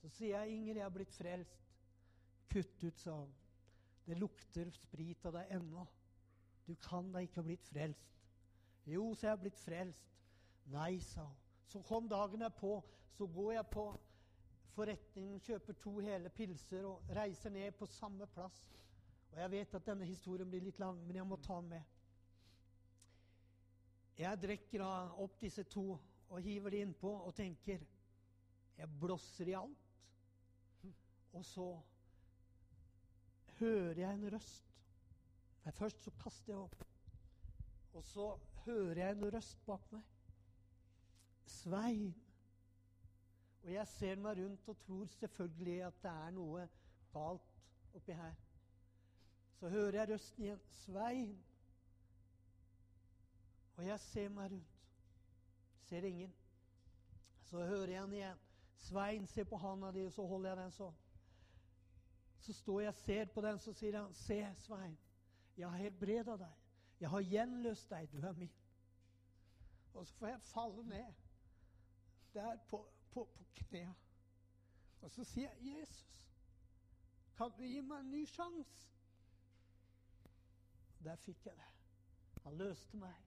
[0.00, 1.66] Så sier jeg, 'Inger, jeg har blitt frelst.'
[2.48, 3.34] 'Kutt ut', sa han.
[4.06, 5.86] 'Det lukter sprit av deg ennå.'
[6.66, 8.18] 'Du kan da ikke ha blitt frelst.'
[8.86, 10.18] 'Jo, så jeg har blitt frelst.'
[10.66, 11.36] 'Nei', sa hun.
[11.66, 14.00] Så kom dagen jeg på, så går jeg på
[14.72, 18.66] forretningen, kjøper to hele pilser og reiser ned på samme plass.
[19.32, 21.82] Og jeg vet at denne historien blir litt lang, men jeg må ta den med.
[24.18, 25.86] Jeg drikker opp disse to
[26.28, 27.80] og hiver de innpå og tenker
[28.76, 29.88] Jeg blåser i alt.
[31.32, 31.66] Og så
[33.58, 34.71] hører jeg en røst.
[35.64, 36.84] Men først så kaster jeg opp.
[37.92, 40.02] Og så hører jeg en røst bak meg.
[41.46, 42.14] Svein.
[43.62, 46.68] Og jeg ser meg rundt og tror selvfølgelig at det er noe
[47.12, 48.34] galt oppi her.
[49.60, 50.62] Så hører jeg røsten igjen.
[50.68, 51.36] Svein.
[53.76, 54.80] Og jeg ser meg rundt.
[55.86, 56.34] Ser ingen.
[57.44, 58.42] Så hører jeg han igjen.
[58.82, 60.94] Svein, se på handa di, og så holder jeg den sånn.
[62.42, 64.96] Så står jeg og ser på den, så sier han, se, Svein,
[65.56, 66.60] jeg har helbreda deg.
[67.00, 68.08] Jeg har gjenløst deg.
[68.12, 68.52] Du er min.
[69.94, 71.12] Og så får jeg falle ned
[72.34, 72.80] der på,
[73.10, 73.94] på, på knærne.
[75.02, 76.28] Og så sier jeg, Jesus,
[77.36, 78.88] kan du gi meg en ny sjanse?
[81.02, 81.70] Der fikk jeg det.
[82.44, 83.18] Han løste meg.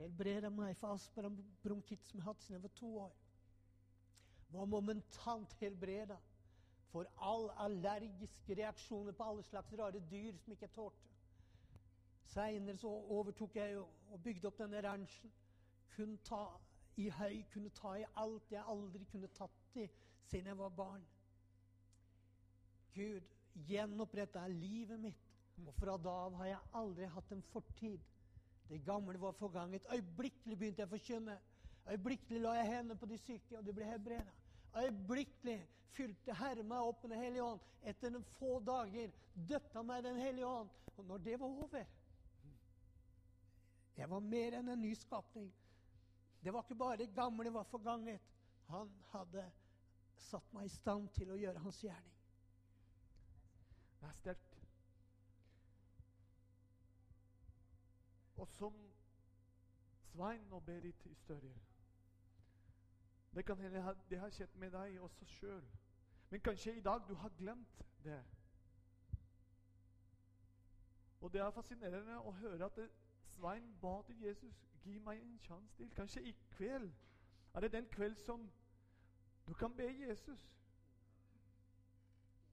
[0.00, 3.16] Helbreda meg for astma og bronkitt som jeg har hatt siden jeg var to år.
[4.50, 6.16] Var momentant helbreda
[6.90, 11.09] for all allergiske reaksjoner på alle slags rare dyr som ikke jeg tålte.
[12.30, 15.32] Seinere så overtok jeg og bygde opp denne ranchen.
[15.96, 16.44] Kunne ta
[17.00, 19.88] i høy, kunne ta i alt jeg aldri kunne tatt i
[20.30, 21.02] siden jeg var barn.
[22.94, 23.26] Gud
[23.66, 25.26] gjenoppretta livet mitt,
[25.66, 28.06] og fra da av har jeg aldri hatt en fortid.
[28.70, 29.86] Det gamle var forganget.
[29.90, 31.36] Øyeblikkelig begynte jeg å forkynne.
[31.90, 34.34] Øyeblikkelig la jeg hendene på de syke, og de ble helbreda.
[34.78, 35.58] Øyeblikkelig
[35.96, 37.64] fylte Herre meg opp med Den hellige ånd.
[37.82, 40.70] Etter noen få dager døpte han meg Den hellige ånd.
[40.96, 41.86] Og når det var over
[44.00, 45.50] Jeg var mer enn en ny skapning.
[46.40, 48.20] Det var ikke bare det gamle var forganget.
[48.72, 49.42] Han hadde
[50.16, 52.14] satt meg i stand til å gjøre hans gjerning.
[54.00, 54.56] Det er sterkt.
[58.40, 58.78] Og som
[60.10, 61.60] Svein og Berit historier
[63.34, 65.68] Det kan hende det har skjedd med deg også sjøl.
[66.30, 68.22] Men kanskje i dag du har glemt det.
[71.20, 72.80] Og det er fascinerende å høre at
[73.40, 75.90] Svein ba til Jesus gi meg en sjanse til.
[75.90, 76.92] Kanskje i kveld
[77.54, 78.50] er det den kveld som
[79.46, 80.42] du kan be Jesus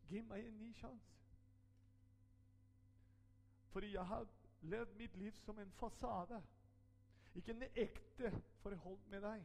[0.08, 1.18] gi meg en ny sjanse.
[3.70, 4.28] Fordi jeg har
[4.62, 6.44] levd mitt liv som en fasade.
[7.36, 8.32] Ikke en ekte
[8.64, 9.44] forhold med deg.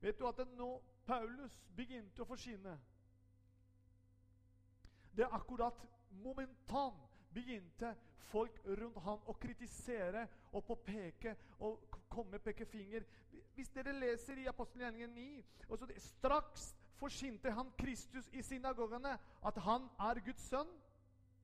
[0.00, 0.70] Vet du at nå
[1.06, 2.78] Paulus begynte å forsyne
[5.16, 7.05] Det er akkurat momentant
[7.36, 7.92] begynte
[8.30, 13.04] folk rundt ham å kritisere og påpeke og komme med pekefinger.
[13.54, 19.16] Hvis dere leser i apostelgjerningen 9 og så det, Straks forsynte han Kristus i synagogene
[19.44, 20.70] at han er Guds sønn.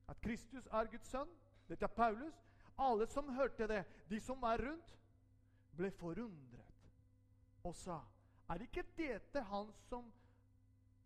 [0.09, 1.29] At Kristus er Guds sønn.
[1.69, 2.35] Dette er Paulus.
[2.77, 4.97] Alle som hørte det, de som var rundt,
[5.77, 6.73] ble forundret
[7.63, 8.01] og sa
[8.51, 10.09] Er ikke dette han som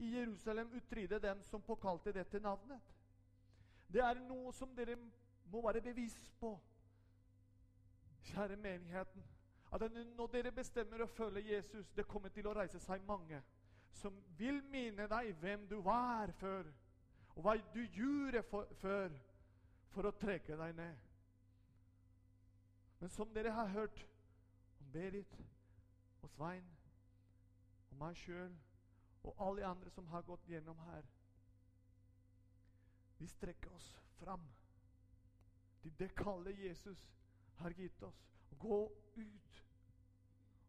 [0.03, 2.81] i Jerusalem uttrydde dem som påkalte dette navnet?
[3.87, 4.97] Det er noe som dere
[5.51, 6.51] må være bevisst på,
[8.27, 9.23] kjære menigheten.
[9.71, 13.41] At når dere bestemmer å følge Jesus, det kommer til å reise seg mange
[13.97, 16.69] som vil minne deg hvem du var før,
[17.35, 19.13] og hva du gjorde for, før
[19.93, 21.03] for å trekke deg ned.
[22.99, 24.03] Men som dere har hørt
[24.81, 25.37] om Berit
[26.21, 26.65] og Svein
[27.91, 28.55] og meg sjøl
[29.23, 31.05] og alle andre som har gått gjennom her
[33.17, 34.43] Vi strekker oss fram
[35.81, 37.07] til det kallet Jesus
[37.55, 38.23] har gitt oss.
[38.59, 38.79] Gå
[39.15, 39.63] ut.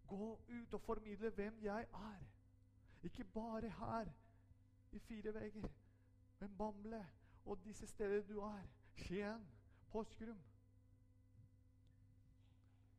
[0.06, 2.26] Gå ut og formidle hvem jeg er.
[3.02, 4.12] Ikke bare her
[4.92, 5.68] i fire vegger,
[6.38, 7.06] men Bamble
[7.44, 8.66] og disse steder du er.
[8.94, 9.48] Skien,
[9.90, 10.42] Porsgrunn.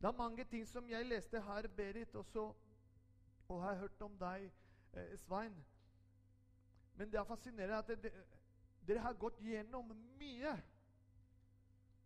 [0.02, 2.54] Det er mange ting som jeg leste her, Berit, også,
[3.50, 4.52] og har hørt om deg,
[4.94, 5.66] eh, Svein.
[6.96, 8.14] Men det er fascinerende at det,
[8.90, 10.54] dere har gått gjennom mye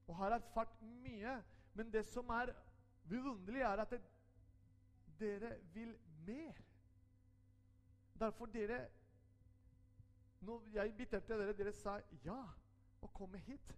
[0.08, 1.38] og har erfart mye.
[1.74, 2.52] Men det som er
[3.10, 4.02] vidunderlig, er at det,
[5.20, 5.96] dere vil
[6.28, 6.60] mer.
[8.20, 8.88] Derfor dere
[10.44, 12.42] Når jeg inviterte dere, dere sa ja
[13.02, 13.70] og komme hit.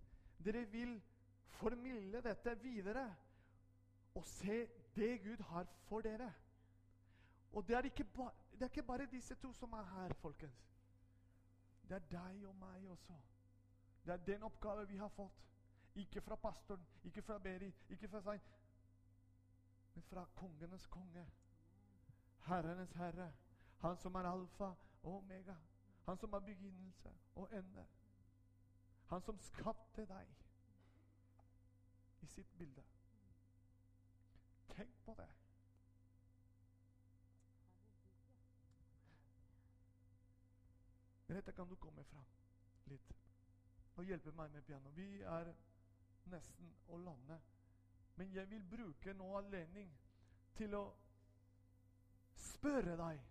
[0.41, 0.95] Dere vil
[1.59, 3.03] formidle dette videre
[4.15, 6.33] og se det Gud har for dere.
[7.51, 10.74] Og det er, ikke ba, det er ikke bare disse to som er her, folkens.
[11.89, 13.13] Det er deg og meg også.
[14.05, 15.41] Det er den oppgave vi har fått.
[15.95, 18.41] Ikke fra pastoren, ikke fra Beri, ikke fra seg,
[19.93, 21.23] men fra kongenes konge.
[22.47, 23.29] Herrenes herre.
[23.79, 24.73] Han som er alfa
[25.03, 25.55] og omega.
[26.05, 27.85] Han som er begynnelse og ende.
[29.09, 30.35] Han som skapte deg
[32.21, 32.83] i sitt bilde.
[34.75, 35.29] Tenk på det.
[41.27, 42.25] Merete, kan du komme fram
[42.91, 43.13] litt
[43.95, 44.91] og hjelpe meg med piano?
[44.93, 45.53] Vi er
[46.29, 47.39] nesten å lande.
[48.15, 49.89] Men jeg vil bruke nå anledning
[50.55, 50.83] til å
[52.35, 53.23] spørre deg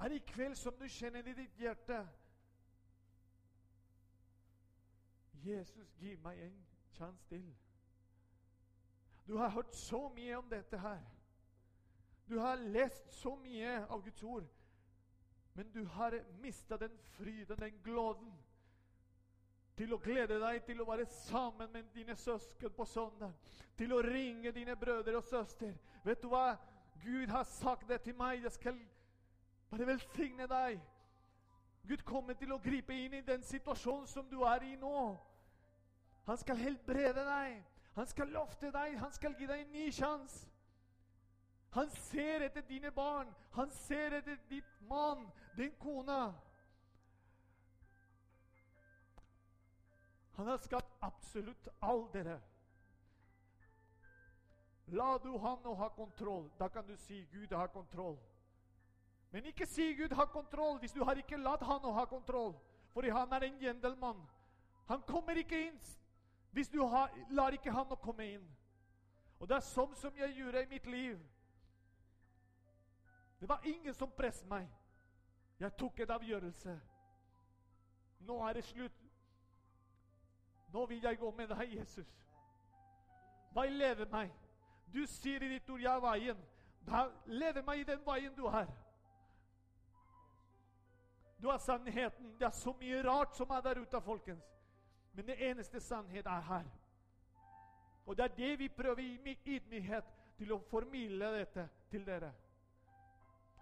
[0.00, 1.98] Er det i kveld som du kjenner i ditt hjerte
[5.44, 6.56] Jesus, gi meg en
[6.96, 7.46] sjanse til.
[9.26, 11.00] Du har hørt så mye om dette her.
[12.28, 14.48] Du har lest så mye av Guds ord.
[15.54, 18.32] Men du har mista den fryden, den gleden,
[19.80, 23.32] til å glede deg til å være sammen med dine søsken på søndag.
[23.78, 25.72] Til å ringe dine brødre og søster.
[26.04, 26.58] Vet du hva?
[27.00, 28.42] Gud har sagt det til meg.
[28.44, 28.80] Jeg skal
[29.70, 30.82] bare velsigne deg.
[31.88, 35.16] Gud kommer til å gripe inn i den situasjonen som du er i nå.
[36.28, 37.62] Han skal helbrede deg.
[37.96, 38.98] Han skal lofte deg.
[39.00, 40.44] Han skal gi deg en ny sjanse.
[41.70, 43.34] Han ser etter dine barn.
[43.50, 46.34] Han ser etter ditt mann, din kone.
[50.34, 52.40] Han har skapt absolutt all dere.
[54.86, 56.50] La du han å ha kontroll.
[56.58, 58.18] Da kan du si Gud har kontroll.
[59.30, 62.56] Men ikke si Gud har kontroll hvis du har ikke latt han å ha kontroll.
[62.90, 64.22] For han er en gjendelmann.
[64.90, 65.78] Han kommer ikke inn
[66.50, 68.46] hvis du har, lar ikke han å komme inn.
[69.38, 71.20] Og det er sånn som jeg gjorde i mitt liv.
[73.40, 74.68] Det var ingen som presset meg.
[75.60, 76.80] Jeg tok en avgjørelse.
[78.20, 79.00] Nå er det slutt.
[80.72, 82.10] Nå vil jeg gå med deg, Jesus.
[83.54, 84.30] Veilede meg.
[84.94, 86.44] Du sier i ditt ord 'jeg er veien'.
[86.86, 88.66] Da leder meg i den veien du er.
[91.42, 92.38] Du har sannheten.
[92.38, 94.44] Det er så mye rart som er der ute, folkens.
[95.12, 96.64] Men det eneste sannhet er her.
[98.06, 100.04] Og det er det vi prøver i ydmykhet
[100.36, 102.32] til å formidle dette til dere.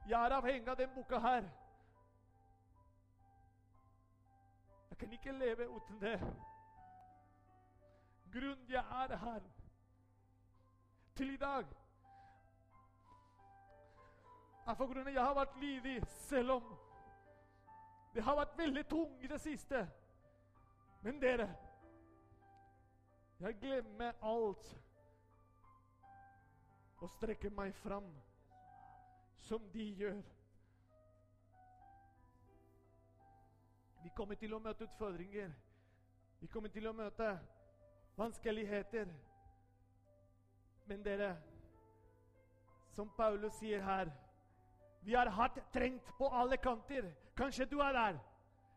[0.08, 1.44] Jeg er avhengig av den boka her.
[4.90, 6.20] Jeg kan ikke leve uten det.
[8.32, 9.40] Grunnen jeg er her
[11.16, 11.66] til i dag,
[14.66, 16.72] er for grunnen jeg har vært lydig, selv om
[18.14, 19.82] det har vært veldig tungt i det siste.
[21.02, 21.48] Men dere,
[23.40, 24.72] jeg glemmer alt
[26.98, 28.08] og strekker meg fram
[29.40, 30.22] som de gjør.
[34.02, 35.50] Vi kommer til å møte utfordringer.
[36.40, 37.32] Vi kommer til å møte
[38.18, 39.10] vanskeligheter.
[40.88, 41.34] Men dere,
[42.94, 44.10] som Paulus sier her
[45.04, 47.06] Vi er hardt trengt på alle kanter.
[47.36, 48.16] Kanskje du er der,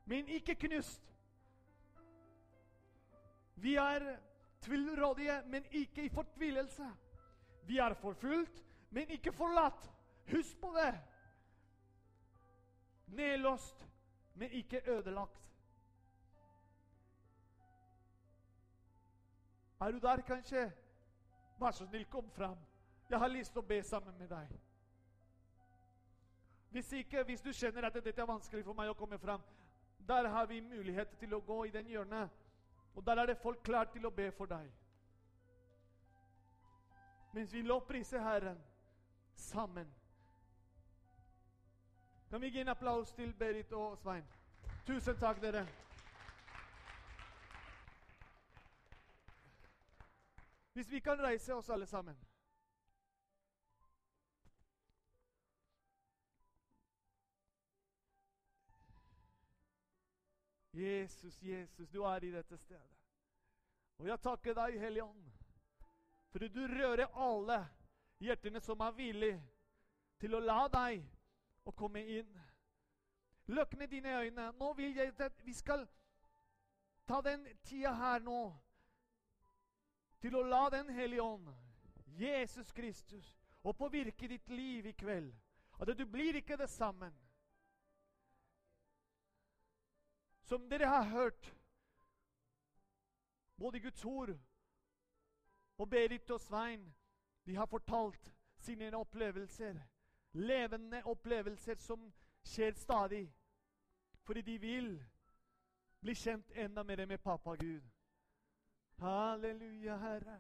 [0.06, 1.02] men ikke knust.
[3.56, 4.06] Vi er
[4.62, 6.86] tvilrådige, men ikke i fortvilelse.
[7.68, 9.91] Vi er forfulgt, men ikke forlatt.
[10.30, 11.00] Husk på det.
[13.06, 13.88] Nedlåst,
[14.34, 15.42] men ikke ødelagt.
[19.82, 20.72] Er du der, kanskje?
[21.60, 22.58] Vær så snill, kom fram.
[23.10, 24.52] Jeg har lyst til å be sammen med deg.
[26.72, 29.42] Hvis ikke, hvis du kjenner at dette er vanskelig for meg å komme fram,
[30.08, 32.30] der har vi mulighet til å gå i den hjørnet.
[32.96, 34.70] Og der er det folk klare til å be for deg.
[37.34, 38.64] Mens vi lovpriser Herren
[39.36, 39.92] sammen.
[42.32, 44.24] Kan vi gi en applaus til Berit og Svein?
[44.88, 45.66] Tusen takk, dere.
[50.74, 52.16] Hvis vi kan reise oss alle sammen.
[60.74, 62.98] Jesus, Jesus, du er i dette stedet.
[63.98, 65.32] Og jeg takker deg, Hellige Ånd,
[66.32, 67.66] for du rører alle
[68.24, 69.42] hjertene som er villige
[70.20, 71.04] til å la deg
[71.66, 72.42] å komme inn.
[73.52, 74.52] Løkne dine øyne.
[74.52, 75.88] Nå vil jeg at vi skal
[77.08, 78.42] ta den tida her nå
[80.22, 81.48] til å la Den hellige ånd,
[82.06, 85.34] Jesus Kristus, og påvirke ditt liv i kveld.
[85.80, 87.14] At du blir ikke det sammen.
[90.42, 91.56] Som dere har hørt,
[93.58, 94.38] både Guds ord
[95.78, 96.94] og Berit og Svein,
[97.46, 99.80] de har fortalt sine opplevelser.
[100.34, 102.14] Levende opplevelser som
[102.44, 103.34] skjer stadig.
[104.24, 104.94] Fordi de vil
[106.02, 107.82] bli kjent enda mer med pappa Gud.
[108.98, 110.40] Halleluja, Herre.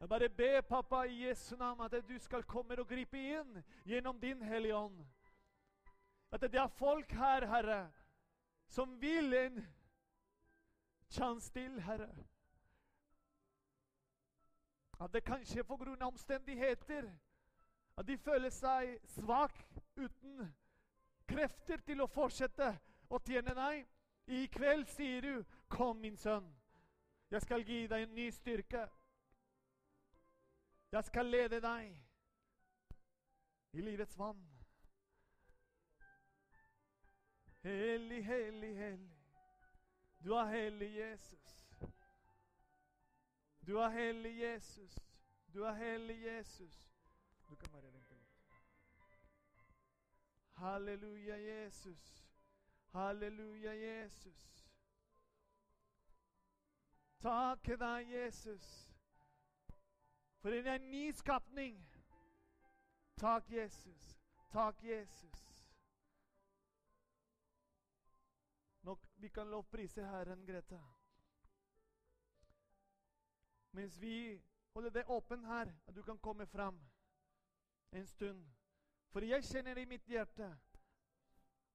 [0.00, 4.20] Jeg bare ber, pappa, i Jesu navn, at du skal komme og gripe inn gjennom
[4.20, 5.04] din Hellige Ånd.
[6.32, 7.92] At det er folk her, Herre,
[8.68, 9.66] som vil en
[11.08, 12.12] sjanse til, Herre.
[15.00, 17.08] At det kanskje på grunn av omstendigheter
[17.96, 19.56] at de føler seg svak
[19.96, 20.54] uten
[21.28, 22.68] krefter til å fortsette
[23.08, 23.86] å tjene deg.
[24.26, 26.54] I kveld sier du, 'Kom, min sønn.
[27.30, 28.88] Jeg skal gi deg en ny styrke.'
[30.92, 31.96] 'Jeg skal lede deg
[33.72, 34.56] i livets vann.'
[37.62, 39.16] Hellig, hellig, hellig.
[40.24, 41.66] Du er hellig, Jesus.
[43.66, 44.98] Du er hellig, Jesus.
[45.54, 46.95] Du er hellig, Jesus.
[47.48, 48.46] Du kan bare vente litt.
[50.56, 52.26] Halleluja, Jesus.
[52.92, 54.56] Halleluja, Jesus.
[57.20, 58.66] Takke deg, Jesus,
[60.38, 61.78] for en er ny skapning.
[63.18, 64.12] Takk, Jesus.
[64.52, 65.46] Takk, Jesus.
[68.82, 70.78] Nå, vi kan lovprise Herren, Greta.
[73.70, 74.42] Mens vi
[74.74, 76.78] holder det åpent her, at du kan komme fram
[77.92, 78.46] en stund.
[79.08, 80.48] For jeg kjenner i mitt hjerte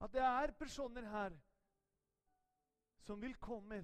[0.02, 1.38] at det er personer her
[3.02, 3.82] som vil komme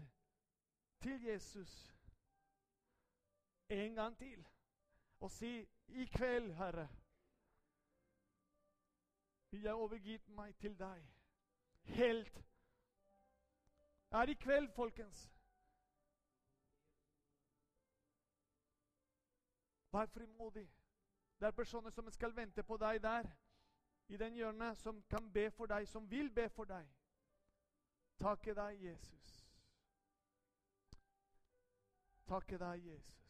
[1.01, 1.93] til Jesus
[3.69, 4.47] en gang til
[5.19, 6.89] og si i kveld, Herre,
[9.51, 11.07] vil jeg overgitt meg til deg
[11.97, 12.33] helt.
[12.33, 15.33] Det Er i kveld, folkens.
[19.91, 20.69] Vær frimodig.
[21.39, 23.29] Det er personer som skal vente på deg der,
[24.07, 26.87] i den hjørnet, som kan be for deg, som vil be for deg.
[28.17, 29.45] Takke deg, Jesus.
[32.27, 33.26] Takke deg, Jesus.